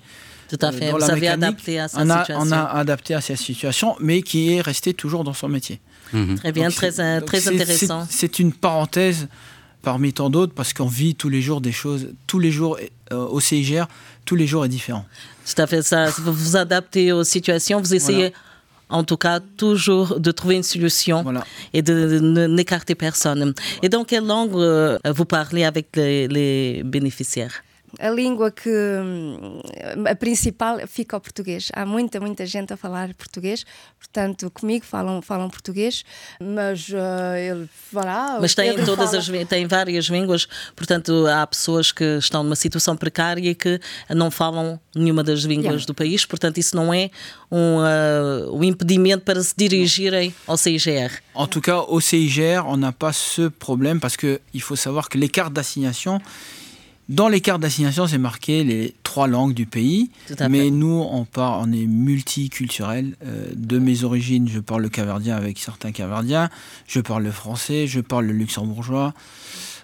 [0.49, 0.91] Tout à Euh, fait.
[0.91, 2.41] Vous avez adapté à sa On a, situation.
[2.47, 5.82] on a adapté à sa situation, mais qui est resté toujours dans son métier.
[6.38, 8.08] Très bien, Donc, très, très intéressant.
[8.10, 9.27] C'est une parenthèse
[9.81, 12.77] parmi tant d'autres parce qu'on vit tous les jours des choses, tous les jours
[13.11, 13.85] euh, au CIGR,
[14.25, 15.05] tous les jours est différent.
[15.45, 15.81] Tout à fait.
[15.81, 17.79] Ça, vous vous adaptez aux situations.
[17.79, 18.33] Vous essayez,
[18.89, 21.43] en tout cas, toujours de trouver une solution Voilà.
[21.73, 23.53] et de, n'écarter personne.
[23.81, 27.63] Et dans quelle langue euh, vous parlez avec les, les bénéficiaires?
[28.00, 29.62] A língua que hum,
[30.10, 31.69] a principal fica o português.
[31.73, 33.65] Há muita, muita gente a falar português,
[33.97, 36.04] portanto, comigo falam, falam português,
[36.39, 37.69] mas eh, ele,
[38.38, 42.43] o Mas têm Pedro todas fala- as têm várias línguas, portanto há pessoas que estão
[42.43, 45.86] numa situação precária e que não falam nenhuma das línguas Yeah.
[45.86, 47.10] do país, portanto isso não é
[47.50, 51.12] um, ah, um impedimento para se dirigirem ao CIGR.
[51.34, 55.17] En tout cas, au CIGR, on n'a pas ce problème parce qu'il faut savoir que
[55.17, 56.19] les cartes d'assignation,
[57.09, 60.09] dans les cartes d'assignation, c'est marqué les trois langues du pays.
[60.49, 60.69] Mais fait.
[60.71, 63.15] nous, on, part, on est multiculturel.
[63.25, 66.49] Euh, de mes origines, je parle le caverdien avec certains caverdiens.
[66.87, 69.13] Je parle le français, je parle le luxembourgeois.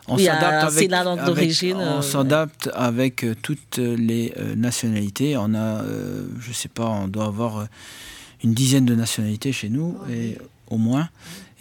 [0.10, 3.36] On Oui, à- s'adapte c'est avec, la langue avec- d'origine, on euh, s'adapte avec euh,
[3.42, 5.38] toutes les euh, nationalités.
[5.38, 7.66] On a, euh, je sais pas, on doit avoir euh,
[8.44, 10.38] une dizaine de nationalités chez nous, et,
[10.70, 11.08] au moins.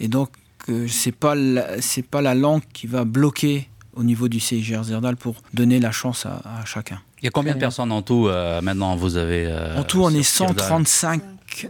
[0.01, 0.29] Et donc,
[0.67, 1.35] euh, c'est pas
[1.79, 5.91] c'est pas la langue qui va bloquer au niveau du CIGR Zerdal pour donner la
[5.91, 6.99] chance à, à chacun.
[7.21, 10.03] Il y a combien de personnes en tout euh, maintenant vous avez euh, en tout,
[10.03, 11.21] on est sur Sirdal 135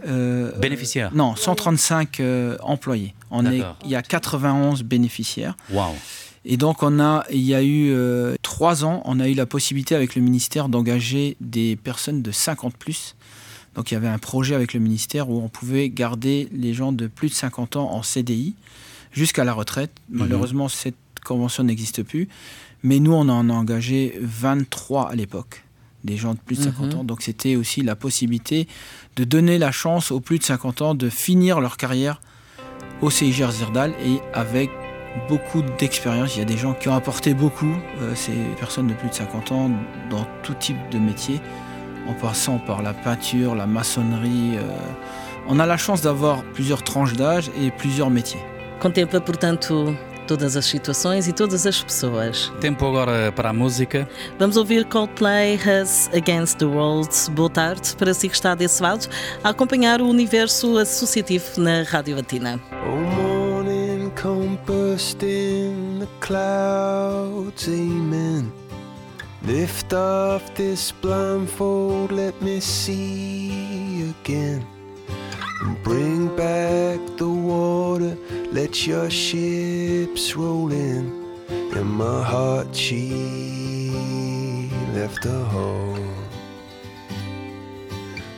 [0.06, 1.10] euh, Bénéficiaires.
[1.14, 3.14] non, 135 euh, employés.
[3.30, 3.76] On est, D'accord.
[3.84, 5.56] il y a 91 bénéficiaires.
[5.70, 5.94] Waouh.
[6.44, 9.46] Et donc, on a, il y a eu euh, trois ans, on a eu la
[9.46, 13.16] possibilité avec le ministère d'engager des personnes de 50 plus.
[13.74, 16.92] Donc, il y avait un projet avec le ministère où on pouvait garder les gens
[16.92, 18.54] de plus de 50 ans en CDI
[19.10, 19.90] jusqu'à la retraite.
[20.10, 22.28] Malheureusement, cette convention n'existe plus.
[22.82, 25.64] Mais nous, on en a engagé 23 à l'époque,
[26.04, 27.00] des gens de plus de 50 Mhm.
[27.00, 27.04] ans.
[27.04, 28.68] Donc, c'était aussi la possibilité
[29.16, 32.20] de donner la chance aux plus de 50 ans de finir leur carrière
[33.00, 34.70] au CIGR Zirdal et avec
[35.28, 36.36] beaucoup d'expérience.
[36.36, 39.14] Il y a des gens qui ont apporté beaucoup, euh, ces personnes de plus de
[39.14, 39.70] 50 ans,
[40.10, 41.40] dans tout type de métier,
[42.08, 44.56] en passant par la peinture, la maçonnerie.
[44.58, 44.62] euh.
[45.48, 48.40] On a la chance d'avoir plusieurs tranches d'âge et plusieurs métiers.
[49.24, 49.94] Portanto,
[50.24, 52.52] todas as situações e todas as pessoas.
[52.60, 54.08] Tempo agora para a música.
[54.38, 57.10] Vamos ouvir Coldplay Us Against the World.
[57.32, 59.08] Boa tarde para si que está desse lado
[59.42, 62.60] a acompanhar o universo associativo na Rádio Latina.
[62.72, 68.52] Oh, morning come bursting the clouds, amen.
[69.42, 74.73] Lift off this blindfold, let me see again.
[75.64, 78.18] And bring back the water,
[78.52, 81.24] let your ships roll in.
[81.48, 83.90] And my heart, she
[84.92, 85.96] left a hole.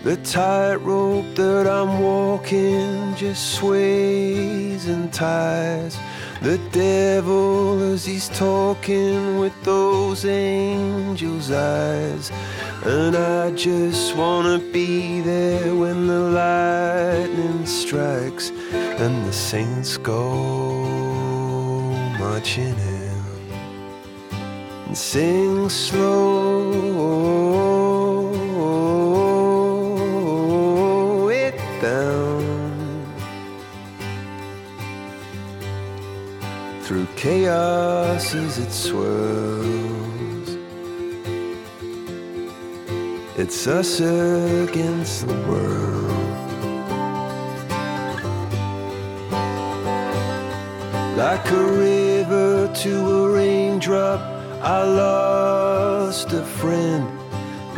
[0.05, 5.99] The tightrope that I'm walking just sways and ties.
[6.43, 12.31] The devil as he's talking with those angels' eyes.
[12.85, 20.35] And I just wanna be there when the lightning strikes and the saints go
[22.19, 23.23] marching in.
[24.87, 27.86] And sing slow.
[37.17, 40.59] Chaos as it swirls.
[43.39, 46.13] It's us against the world.
[51.17, 54.21] Like a river to a raindrop,
[54.63, 57.09] I lost a friend.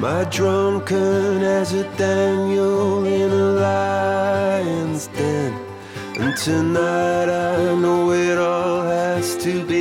[0.01, 5.53] My drunken as a Daniel in a lion's den.
[6.19, 8.58] And tonight I know it all
[9.49, 9.78] to be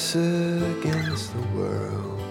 [0.00, 2.22] us against the world.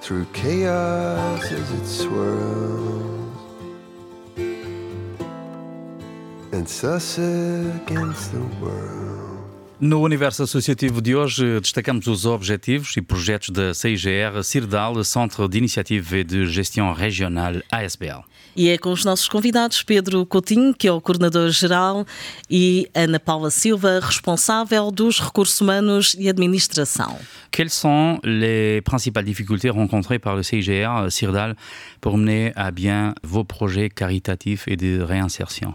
[0.00, 3.36] Through chaos as it swirls.
[6.52, 9.23] It's us against the world.
[9.80, 16.18] No universo associativo de hoje, destacamos os objetivos e projetos da CIGR Cirdal, Centre d'Initiative
[16.18, 18.22] et de Gestion Régionale ASBL.
[18.56, 22.06] E é com os nossos convidados Pedro Coutinho, que é o coordenador-geral,
[22.48, 27.18] e Ana Paula Silva, responsável dos recursos humanos e administração.
[27.50, 31.56] Quelles sont les principales difficultés rencontrées par le CIGR Cirdal
[32.00, 35.74] pour mener à bien vos projets caritatifs et de réinsertion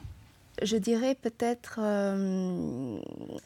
[0.61, 2.99] je dirais peut-être euh,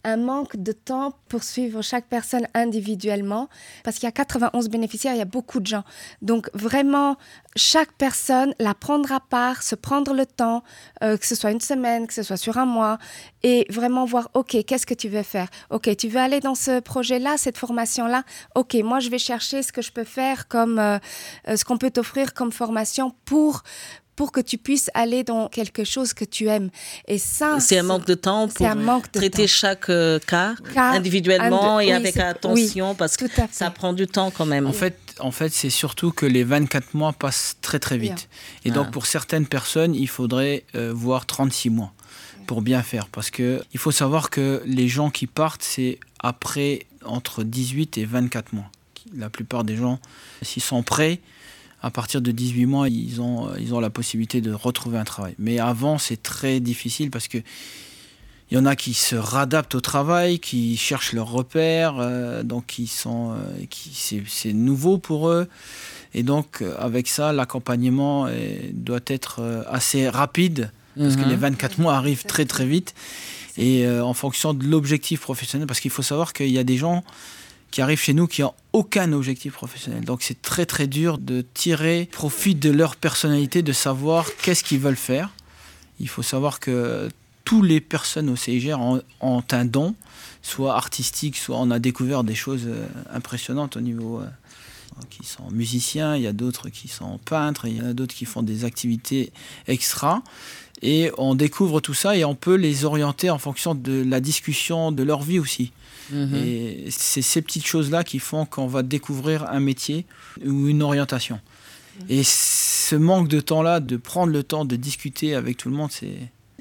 [0.03, 3.49] un manque de temps pour suivre chaque personne individuellement,
[3.84, 5.84] parce qu'il y a 91 bénéficiaires, il y a beaucoup de gens.
[6.22, 7.18] Donc vraiment,
[7.55, 10.64] chaque personne la prendre à part, se prendre le temps,
[11.03, 12.97] euh, que ce soit une semaine, que ce soit sur un mois,
[13.43, 15.47] et vraiment voir, OK, qu'est-ce que tu veux faire?
[15.70, 18.24] OK, tu veux aller dans ce projet-là, cette formation-là?
[18.55, 20.97] OK, moi je vais chercher ce que je peux faire comme, euh,
[21.55, 23.64] ce qu'on peut t'offrir comme formation pour
[24.16, 26.70] pour que tu puisses aller dans quelque chose que tu aimes.
[27.07, 29.47] Et ça, C'est un manque de temps pour un manque de traiter temps.
[29.47, 34.07] chaque euh, cas, Cas individuellement indi- et oui, avec attention parce que ça prend du
[34.07, 34.68] temps quand même.
[34.68, 38.14] En fait, en fait c'est surtout que les 24 mois passent très très vite.
[38.14, 38.26] Bien.
[38.66, 38.91] Et donc Ah.
[38.91, 41.93] pour certaines personnes, il faudrait euh, voir 36 mois
[42.45, 43.07] pour bien faire.
[43.07, 48.05] Parce que il faut savoir que les gens qui partent, c'est après entre 18 et
[48.05, 48.70] 24 mois.
[49.16, 49.99] La plupart des gens,
[50.41, 51.20] s'ils sont prêts,
[51.84, 55.03] à partir de 18 mois, ils ont, euh, ils ont la possibilité de retrouver un
[55.03, 55.36] travail.
[55.38, 57.38] Mais avant, c'est très difficile parce que
[58.53, 62.77] il y en a qui se radaptent au travail, qui cherchent leurs repères, euh, donc
[62.77, 63.36] ils sont, euh,
[63.67, 63.91] qui,
[64.27, 65.47] c'est, nouveau pour eux.
[66.13, 68.27] Et donc, euh, avec ça, l'accompagnement
[68.73, 71.29] doit être assez rapide, parce que Mhm.
[71.29, 72.93] les 24 mois arrivent très très vite.
[73.57, 77.03] Et en fonction de l'objectif professionnel, parce qu'il faut savoir qu'il y a des gens
[77.74, 80.05] qui arrivent chez nous qui n'ont aucun objectif professionnel.
[80.05, 84.80] Donc c'est très très dur de tirer profit de leur personnalité, de savoir qu'est-ce qu'ils
[84.80, 85.32] veulent faire.
[85.99, 87.09] Il faut savoir que
[87.43, 89.95] toutes les personnes au CIGR ont, un don,
[90.43, 94.28] soit artistique, soit on a découvert des choses euh, impressionnantes au niveau euh,
[95.09, 98.13] qui sont musiciens, il y a d'autres qui sont peintres, il y en a d'autres
[98.13, 99.34] qui font des activités
[99.65, 100.21] extra.
[100.84, 104.91] Et on découvre tout ça et on peut les orienter en fonction de la discussion
[104.91, 105.71] de leur vie aussi.
[106.11, 106.35] Mhm.
[106.35, 110.05] Et c'est ces petites choses-là qui font qu'on va découvrir un métier
[110.45, 111.39] ou une orientation.
[112.09, 115.91] Et ce manque de temps-là, de prendre le temps de discuter avec tout le monde,
[115.91, 116.17] c'est...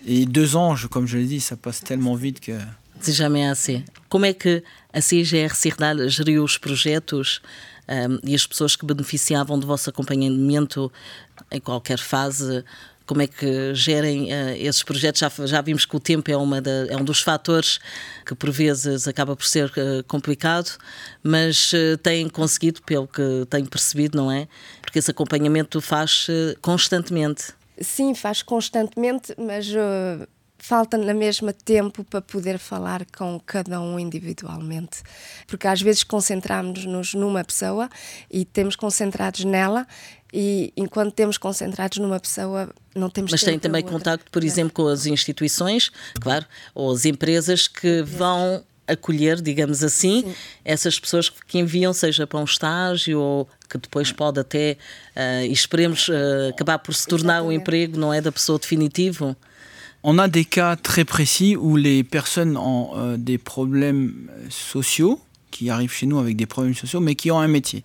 [0.07, 2.53] Et deux ans, je- comme je l'ai dit, ça passe tellement vite que...
[3.01, 3.85] Se jamais assez.
[4.09, 4.63] Como é que
[4.93, 7.41] a CIGR Cirdal geriu os projetos
[7.89, 10.93] um, e as pessoas que beneficiavam do vosso acompanhamento
[11.51, 12.63] em qualquer fase?
[13.07, 15.21] Como é que gerem uh, esses projetos?
[15.21, 17.79] Já, já vimos que o tempo é, uma da, é um dos fatores
[18.25, 20.71] que por vezes acaba por ser uh, complicado,
[21.23, 24.49] mas uh, têm conseguido, pelo que tenho percebido, não é?
[24.81, 26.27] Porque esse acompanhamento faz
[26.61, 27.53] constantemente.
[27.81, 30.27] Sim, faz constantemente, mas uh,
[30.63, 35.03] falta na mesma tempo para poder falar com cada um individualmente.
[35.45, 37.91] Porque às vezes concentramos-nos numa pessoa
[38.31, 39.85] e temos concentrados nela
[40.33, 44.87] e enquanto temos concentrados numa pessoa, não temos Mas tem também contacto, por exemplo, com
[44.87, 45.91] as instituições,
[46.21, 50.35] claro, ou as empresas que vão acolher, digamos assim, Sim.
[50.65, 54.77] essas pessoas que enviam, seja para um estágio ou que depois pode até,
[55.17, 59.37] uh, esperemos, uh, acabar por se tornar um emprego, não é, da pessoa definitivo.
[60.05, 65.21] On a des cas très précis où les personnes ont euh, des problèmes sociaux,
[65.53, 67.85] qui arrivent chez nous avec des problèmes sociaux, mais qui ont un métier.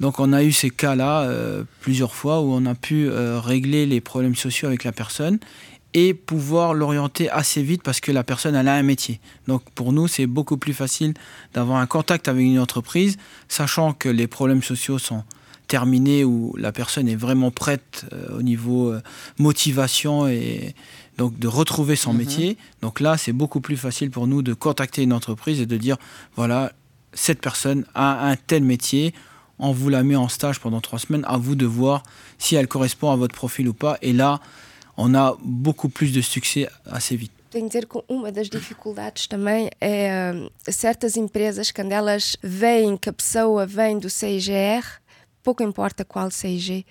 [0.00, 3.84] Donc on a eu ces cas-là euh, plusieurs fois où on a pu euh, régler
[3.84, 5.38] les problèmes sociaux avec la personne
[5.92, 9.20] et pouvoir l'orienter assez vite parce que la personne a un métier.
[9.46, 11.14] Donc pour nous c'est beaucoup plus facile
[11.52, 13.16] d'avoir un contact avec une entreprise,
[13.48, 15.24] sachant que les problèmes sociaux sont
[15.66, 18.94] terminés ou la personne est vraiment prête au niveau
[19.38, 20.74] motivation et
[21.18, 22.18] donc de retrouver son mhm.
[22.18, 22.56] métier.
[22.80, 25.98] Donc là c'est beaucoup plus facile pour nous de contacter une entreprise et de dire
[26.36, 26.72] voilà
[27.12, 29.12] cette personne a un tel métier,
[29.58, 32.02] on vous la met en stage pendant trois semaines, à vous de voir
[32.38, 33.98] si elle correspond à votre profil ou pas.
[34.02, 34.40] Et là,
[34.96, 37.32] on a beaucoup plus de succès assez vite.
[37.50, 42.94] Tenho que dizer que uma das dificuldades também é uh, certas empresas, quando elas veem
[42.98, 44.84] que a pessoa vem do CIGR,
[45.42, 46.84] pouco importa qual CIG,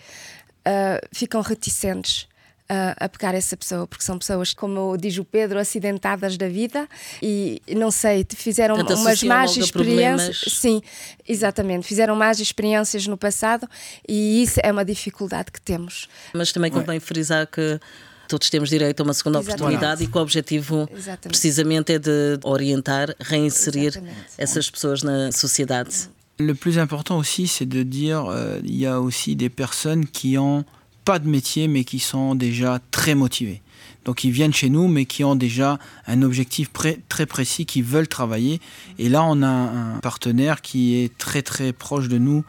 [0.65, 2.27] uh, ficam reticentes.
[2.69, 6.85] Uh, a pegar essa pessoa, porque são pessoas, como diz o Pedro, acidentadas da vida
[7.21, 10.43] e não sei, fizeram Portanto, umas más experiências.
[10.49, 10.81] Sim,
[11.25, 13.69] exatamente, fizeram más experiências no passado
[14.05, 16.09] e isso é uma dificuldade que temos.
[16.33, 17.79] Mas também convém frisar que
[18.27, 19.61] todos temos direito a uma segunda Exatamente.
[19.61, 21.27] oportunidade e que o objetivo Exatamente.
[21.29, 24.17] precisamente é de orientar, reinserir Exatamente.
[24.37, 26.09] essas pessoas na sociedade.
[26.39, 30.37] Le plus important aussi, c'est de dire euh, il y a aussi des personnes qui
[30.37, 30.63] ont
[31.07, 33.61] pas de métier mais qui sont déjà très motivés.
[34.03, 36.69] Donc ils viennent chez nous mais qui ont déjà un objectif
[37.07, 38.59] très précis, qui veulent travailler.
[38.99, 42.43] Et là on a un partenaire qui est très très proche de nous,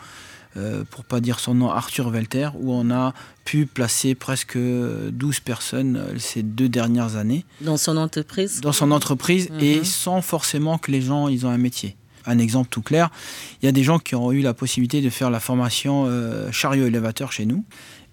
[0.57, 5.39] euh, pour pas dire son nom, Arthur Velter, où on a pu placer presque 12
[5.39, 7.45] personnes euh, ces deux dernières années.
[7.61, 9.85] Dans son entreprise Dans son entreprise et mhm.
[9.85, 11.97] sans forcément que les gens ils ont un métier
[12.27, 13.11] un exemple tout clair,
[13.63, 16.53] il y a des gens qui ont eu la possibilité de faire la formation euh,
[16.53, 17.65] chariot élévateur chez nous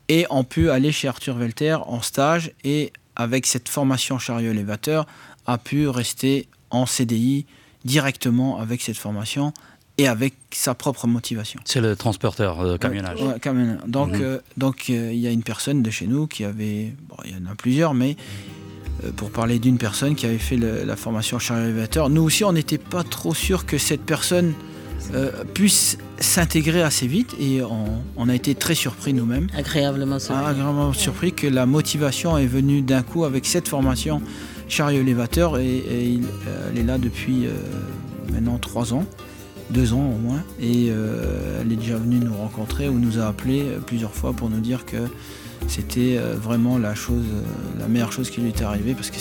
[0.09, 5.05] et ont pu aller chez Arthur Velter en stage et avec cette formation chariot élévateur
[5.45, 7.45] a pu rester en CDI
[7.85, 9.53] directement avec cette formation
[9.97, 11.59] et avec sa propre motivation.
[11.63, 13.19] C'est le transporteur de camionnage.
[13.87, 14.21] Donc, mhm.
[14.21, 16.93] euh, donc euh, il y a une personne de chez nous qui avait,
[17.23, 18.17] il y en a plusieurs, mais
[19.03, 22.51] euh, pour parler d'une personne qui avait fait la formation chariot élévateur, nous aussi on
[22.51, 24.53] n'était pas trop sûr que cette personne
[25.53, 27.61] puisse s'intégrer assez vite et
[28.17, 29.47] on, a été très surpris nous-mêmes.
[29.55, 30.43] Agréablement surpris.
[30.45, 34.21] Ah, agréablement surpris que la motivation est venue d'un coup avec cette formation
[34.67, 36.19] chariot élévateur et,
[36.69, 37.47] elle est là depuis
[38.31, 39.05] maintenant trois ans
[39.69, 40.43] deux ans au moins.
[40.59, 44.33] Et euh, elle est déjà venue nous rencontrer ou nous a appelé euh, plusieurs fois
[44.33, 44.97] pour nous dire que
[45.67, 47.25] c'était euh, vraiment la chose,
[47.79, 49.17] la meilleure chose qui lui était arrivée parce que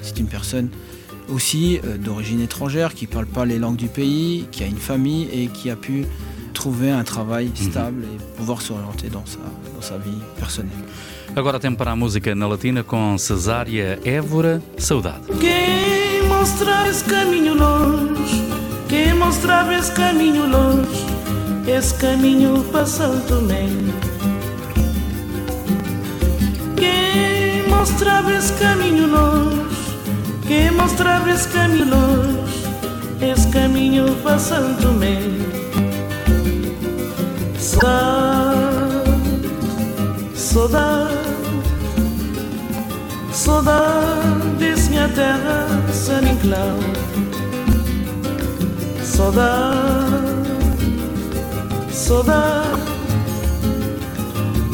[0.00, 0.68] c'est une personne
[1.28, 5.28] aussi d'origine étrangère qui ne parle pas les langues du pays, qui a une famille
[5.32, 6.06] et qui a pu
[6.52, 7.70] trouver un travail mhm.
[7.70, 9.38] stable et pouvoir s'orienter dans sa,
[9.74, 10.84] dans sa vie personnelle.
[11.36, 15.20] Agora tempo para a música na latina com Cesária Évora, Saudade.
[15.38, 18.42] Quem mostrar esse caminho longe?
[18.88, 21.04] Que mostrava esse caminho longe,
[21.68, 23.66] esse caminho Santo Tomé.
[26.76, 29.75] Quem mostrava esse caminho longe,
[30.46, 32.64] que mostrava esse caminho longe,
[33.20, 34.06] esse caminho
[34.80, 35.18] Tomé.
[37.58, 39.10] Saudade,
[40.34, 41.14] saudade,
[43.32, 46.78] saudade desse minha terra, San Inclau.
[49.02, 50.06] Saudade,
[51.90, 52.80] saudade,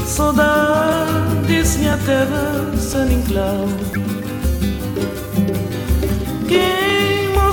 [0.06, 0.92] saudade
[1.46, 3.10] disse minha terra San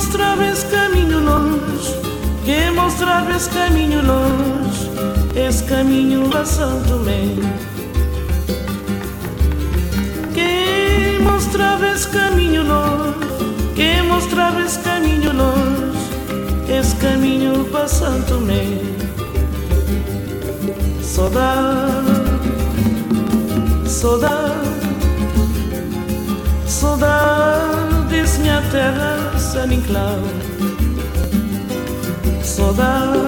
[0.10, 1.96] Mostrava esse caminho longe,
[2.44, 4.90] quem mostrava esse caminho longe,
[5.36, 7.36] esse caminho a São Tomé.
[10.34, 11.20] Quem
[11.94, 13.20] esse caminho longe
[13.76, 16.00] que mostrava esse caminho longe,
[16.68, 18.66] esse caminho para Santo Tomé.
[21.04, 22.08] Saudade,
[23.86, 24.70] saudade,
[26.66, 30.20] saudade desse minha terra, San Inclau.
[32.44, 33.20] Saudade,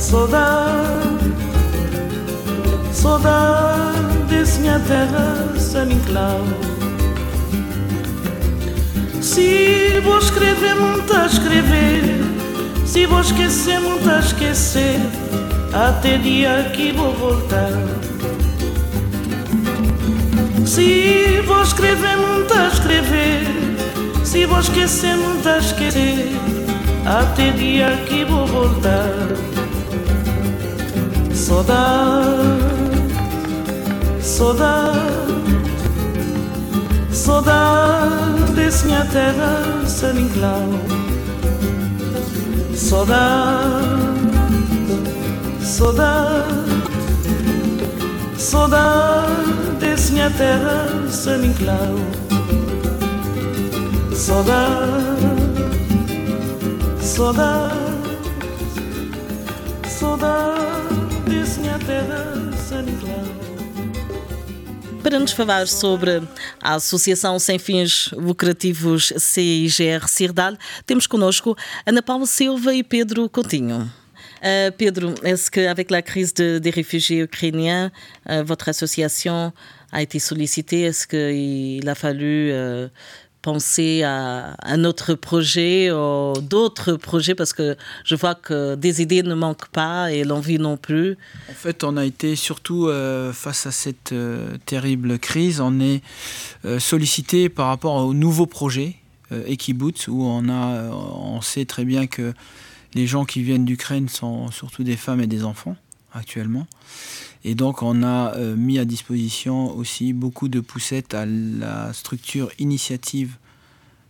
[0.00, 1.34] saudade,
[2.92, 6.40] saudade desse minha terra, San Inclau.
[9.20, 12.02] Se vou escrever, muito a escrever.
[12.86, 14.98] Se vou esquecer, muito a esquecer.
[15.72, 17.99] Até dia que vou voltar.
[20.70, 23.44] Se vou escrever, muito a escrever.
[24.22, 26.30] Se vou esquecer, muito a esquecer.
[27.04, 29.10] Até dia que vou voltar.
[31.34, 32.28] Saudade,
[34.22, 35.00] saudade.
[37.12, 40.68] Saudade desse minha terra, San Inclau
[42.74, 43.74] Saudade,
[45.60, 46.60] saudade
[48.38, 49.50] Saudade
[50.10, 51.96] minha terra, San Inclau
[54.14, 54.90] Saudade,
[57.00, 57.74] saudade
[59.86, 60.60] Saudade
[61.60, 63.24] minha terra, San Inclau
[65.02, 66.22] Para nos falar sobre
[66.60, 71.56] a Associação Sem Fins Lucrativos CIGR Cirdal, temos connosco
[71.86, 73.88] Ana Paula Silva et Pedro Coutinho.
[74.42, 77.92] Uh, Pedro, est-ce qu'avec la crise de, des réfugiés ukrainiens,
[78.26, 79.52] uh, votre association
[79.92, 82.88] a été sollicitée Est-ce qu'il a fallu uh,
[83.42, 87.34] penser à un autre projet d'autres projets?
[87.34, 91.16] Parce que je vois que des idées ne manquent pas et l'envie non plus.
[91.50, 96.02] En fait, on a été surtout euh, face à cette euh, terrible crise, on est
[96.64, 98.96] euh, sollicité par rapport aux nouveaux projets
[99.32, 102.32] euh, Ekiboot où on a on sait très bien que
[102.94, 105.76] les gens qui viennent d'Ukraine sont surtout des femmes et des enfants
[106.12, 106.66] actuellement.
[107.44, 112.50] Et donc on a euh, mis à disposition aussi beaucoup de poussettes à la structure
[112.58, 113.36] initiative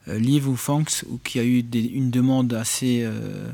[0.09, 3.51] euh, Live ou Fanks, où qui a eu une demande assez, euh,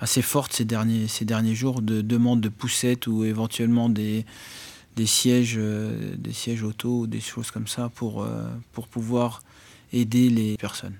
[0.00, 4.24] assez forte ces derniers, ces derniers jours, de demande de poussettes ou éventuellement des,
[4.96, 8.26] des sièges, des sièges auto ou des choses comme ça pour,
[8.72, 9.42] pour pouvoir
[9.92, 10.96] aider les personnes.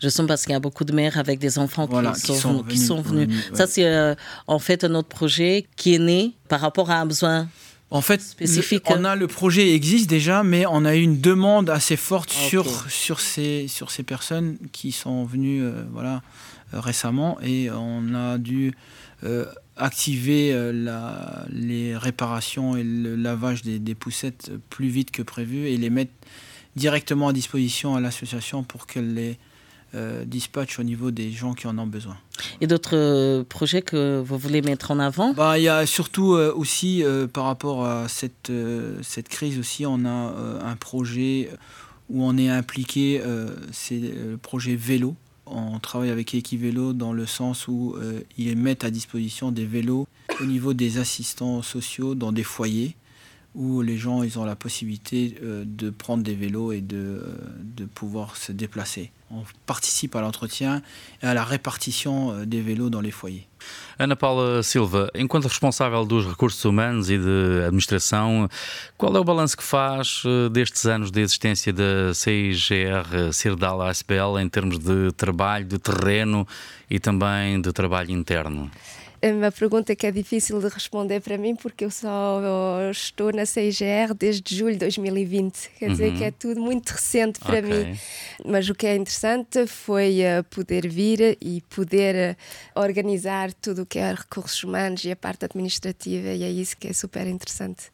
[0.00, 2.26] Je sens parce qu'il y a beaucoup de mères avec des enfants Voilà, qui, qui
[2.34, 3.44] sont, sont qui sont venus, venus.
[3.44, 4.14] venus, Ça, c'est euh,
[4.46, 7.48] en fait un autre projet qui est né par rapport à un besoin.
[7.90, 11.20] En fait, Spécifique, le- on a le projet existe déjà, mais on a eu une
[11.20, 12.48] demande assez forte Ok.
[12.50, 16.20] sur, sur, ces, sur ces personnes qui sont venues euh, voilà,
[16.74, 18.74] euh, récemment et on a dû
[19.24, 19.46] euh,
[19.78, 25.76] activer la, les réparations et le lavage des, des poussettes plus vite que prévu et
[25.78, 26.12] les mettre
[26.76, 29.38] directement à disposition à l'association pour qu'elle les
[29.94, 32.18] euh, dispatche au niveau des gens qui en ont besoin.
[32.60, 35.32] Et d'autres euh, projets que vous voulez mettre en avant?
[35.32, 38.52] Bah, il y a surtout euh, aussi par rapport à cette,
[39.02, 41.50] cette crise aussi, on a un projet
[42.10, 43.22] où on est impliqué,
[43.72, 45.14] c'est le projet vélo.
[45.46, 47.96] On travaille avec Equivélo dans le sens où
[48.36, 50.06] ils mettent à disposition des vélos
[50.40, 52.94] au niveau des assistants sociaux dans des foyers
[53.54, 57.22] où les gens ils ont la possibilité de prendre des vélos et de,
[57.62, 59.10] de pouvoir se déplacer.
[59.30, 60.82] On participe à l'entretien
[61.22, 63.46] et à la répartition euh, des vélos dans les foyers.
[63.98, 68.48] Ana Paula Silva, enquanto responsável dos recursos humanos e de administração,
[68.96, 74.38] qual é o balanço que faz eh, destes anos de existência da CIGR Cirdal ASPL
[74.40, 76.46] em termos de trabalho, de terreno
[76.88, 78.70] e também de trabalho interno?
[79.20, 82.40] É uma pergunta que é difícil de responder para mim porque eu só
[82.90, 85.70] estou na CIGR desde julho de 2020.
[85.76, 87.62] Quer dizer que é tudo muito recente para Ok.
[87.62, 87.98] mim.
[88.46, 92.36] Mas o que é interessante foi eh, poder vir e poder eh,
[92.76, 96.86] organizar tudo o que é recursos humanos e a parte administrativa, e é isso que
[96.86, 97.90] é super interessante.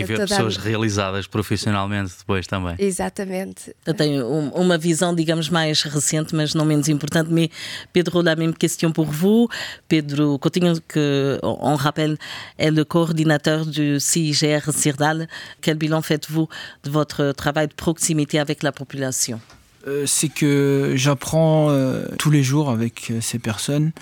[0.00, 2.74] E ver pessoas realizadas profissionalmente depois também.
[2.78, 3.74] Exatamente.
[3.86, 7.30] Eu tenho um- uma visão, digamos, mais recente, mas não menos importante.
[7.30, 7.48] Mais
[7.92, 9.48] Pedro, la même question pour vous.
[9.88, 12.16] Pedro Coutinho, que on rappelle,
[12.58, 15.28] est le coordinateur du CIGR Cirdal.
[15.60, 16.48] Quel bilan faites-vous
[16.84, 19.40] de votre travail de proximité avec la population?
[19.86, 23.92] Euh, c'est que j'apprends euh, tous les jours avec euh, ces personnes.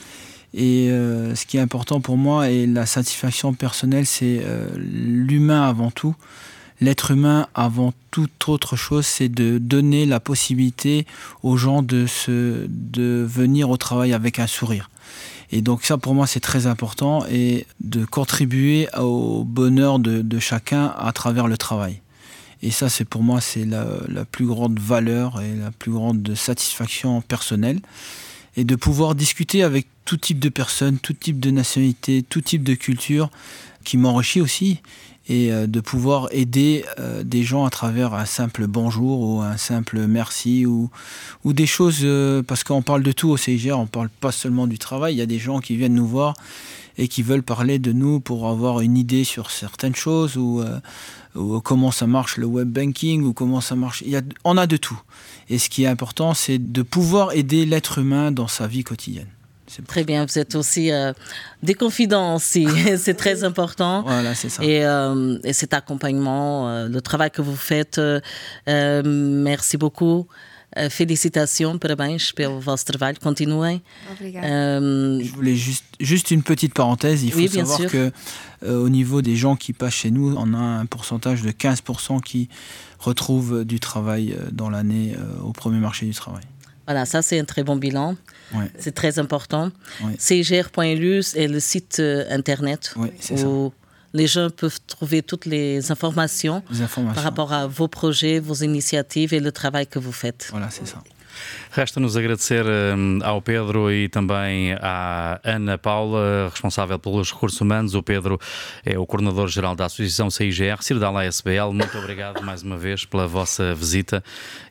[0.54, 5.62] Et euh, ce qui est important pour moi et la satisfaction personnelle, c'est euh, l'humain
[5.68, 6.14] avant tout.
[6.80, 11.06] L'être humain avant toute autre chose, c'est de donner la possibilité
[11.42, 14.90] aux gens de, se, de venir au travail avec un sourire.
[15.52, 20.38] Et donc ça, pour moi, c'est très important et de contribuer au bonheur de, de
[20.38, 22.00] chacun à travers le travail.
[22.62, 26.34] Et ça, c'est pour moi, c'est la, la plus grande valeur et la plus grande
[26.34, 27.80] satisfaction personnelle.
[28.56, 32.64] Et de pouvoir discuter avec tout type de personnes, tout type de nationalité, tout type
[32.64, 33.30] de culture,
[33.84, 34.80] qui m'enrichit aussi
[35.28, 39.56] et euh, de pouvoir aider euh, des gens à travers un simple bonjour ou un
[39.56, 40.90] simple merci ou,
[41.44, 44.66] ou des choses, euh, parce qu'on parle de tout au CIGR, on parle pas seulement
[44.66, 46.34] du travail, il y a des gens qui viennent nous voir
[46.98, 50.62] et qui veulent parler de nous pour avoir une idée sur certaines choses ou,
[51.34, 54.02] ou comment ça marche le web banking ou comment ça marche.
[54.04, 55.00] Il y a, on a de tout.
[55.48, 59.28] Et ce qui est important, c'est de pouvoir aider l'être humain dans sa vie quotidienne.
[59.86, 61.12] Très bien, vous êtes aussi euh,
[61.62, 62.66] des confidents aussi,
[62.96, 64.02] c'est très important.
[64.02, 64.62] Voilà, c'est ça.
[64.62, 68.00] Et, euh, et, cet accompagnement, euh, le travail que vous faites,
[68.66, 70.26] merci beaucoup.
[70.88, 73.80] félicitations, parabéns pelo vosso trabalho, continuem.
[74.18, 77.22] Je voulais juste, juste une petite parenthèse.
[77.24, 77.90] Il faut oui, savoir sûr.
[77.90, 78.12] que
[78.66, 82.48] au niveau des gens qui passent chez nous, on a un pourcentage de 15% qui
[82.98, 85.14] retrouvent du travail dans l'année
[85.44, 86.44] au premier marché du travail.
[86.86, 88.16] Voilà, ça c'est un très bon bilan.
[88.54, 88.70] Ouais.
[88.78, 89.70] C'est très important.
[90.02, 90.14] Ouais.
[91.36, 92.94] Est le site euh, internet
[93.30, 93.72] où
[94.12, 97.14] les gens peuvent trouver toutes les informations, Les informations.
[97.14, 100.48] par rapport à vos projets, vos initiatives et le travail que vous faites.
[100.50, 101.02] Voilà, c'est ça.
[101.70, 107.94] Resta-nos agradecer um, ao Pedro e também à Ana Paula, responsável pelos recursos humanos.
[107.94, 108.38] O Pedro
[108.84, 111.72] é o coordenador-geral da Associação CIGR, Cirdala SBL.
[111.72, 114.22] Muito obrigado mais uma vez pela vossa visita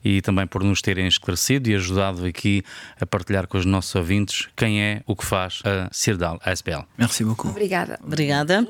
[0.04, 2.64] e também por nos terem esclarecido e ajudado aqui
[3.00, 6.84] a partilhar com os nossos ouvintes quem é, o que faz a Cirdal SBL.
[6.98, 7.52] Merci beaucoup.
[7.52, 8.00] Obrigada.
[8.04, 8.68] Obrigada.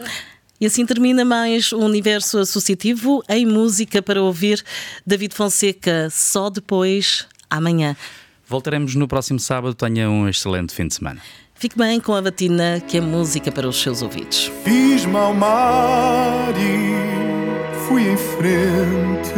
[0.61, 4.63] E assim termina mais o universo associativo em música para ouvir
[5.03, 7.95] David Fonseca só depois, amanhã.
[8.47, 9.75] Voltaremos no próximo sábado.
[9.75, 11.21] Tenha um excelente fim de semana.
[11.53, 14.51] Fique bem com a batina, que é música para os seus ouvidos.
[14.63, 19.33] Fiz-me ao mar e fui em frente.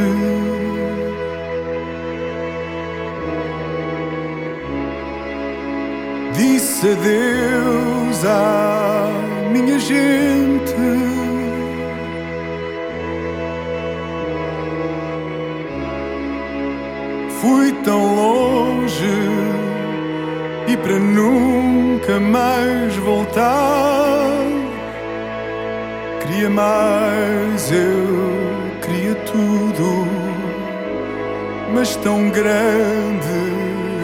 [6.34, 9.10] Disse adeus à
[9.52, 11.13] minha gente.
[17.44, 19.04] Fui tão longe
[20.66, 24.46] e para nunca mais voltar.
[26.22, 30.08] Queria mais, eu queria tudo,
[31.74, 33.28] mas tão grande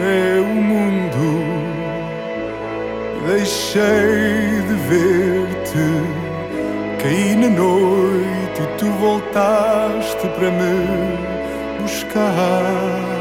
[0.04, 1.42] é o mundo.
[3.26, 5.88] Deixei de ver-te.
[7.02, 13.19] Caí na noite e tu voltaste para me buscar.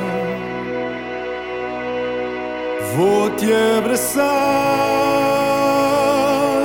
[2.95, 4.25] Vou te abraçar,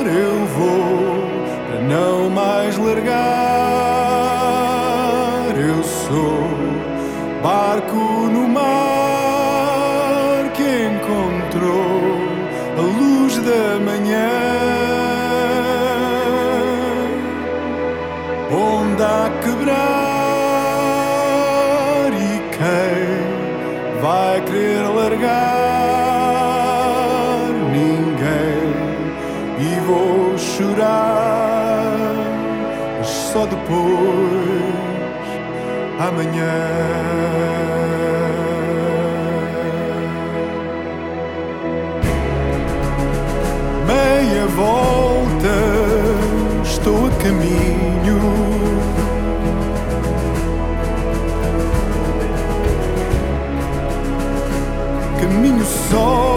[0.07, 1.23] eu vou
[1.67, 3.15] para não mais largar.
[5.55, 6.39] Eu sou
[7.43, 8.54] barco no mar
[36.15, 36.55] amanhã.
[43.85, 45.55] Meia volta,
[46.63, 48.19] estou a caminho.
[55.19, 56.34] Caminho só,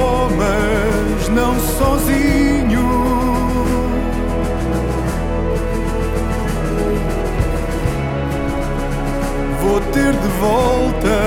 [10.09, 11.19] ter de volta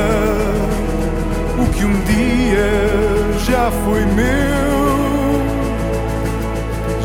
[1.60, 2.72] o que um dia
[3.46, 4.72] já foi meu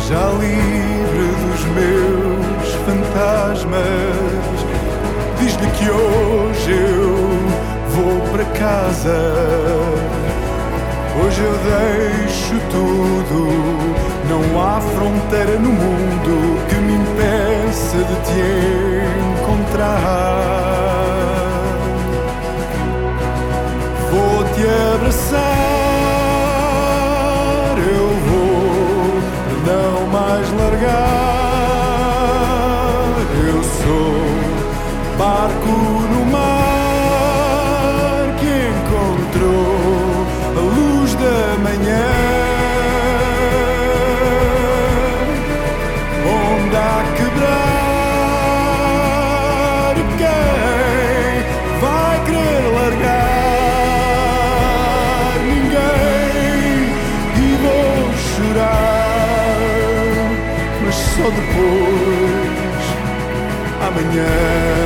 [0.08, 4.56] já livre dos meus fantasmas.
[5.38, 7.16] Diz-lhe que hoje eu
[7.90, 9.18] vou para casa.
[11.20, 13.38] Hoje eu deixo tudo.
[14.30, 18.40] Não há fronteira no mundo que me impeça de te
[19.40, 20.65] encontrar.
[24.94, 25.38] Abraçar,
[27.78, 29.20] eu vou
[29.66, 30.96] não mais largar.
[33.48, 34.16] Eu sou
[35.18, 36.05] barco
[64.16, 64.85] Yeah.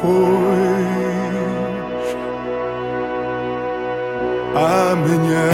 [0.00, 0.40] Depois
[4.54, 5.50] amanhã.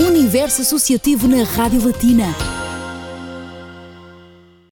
[0.00, 2.34] Universo Associativo na Rádio Latina.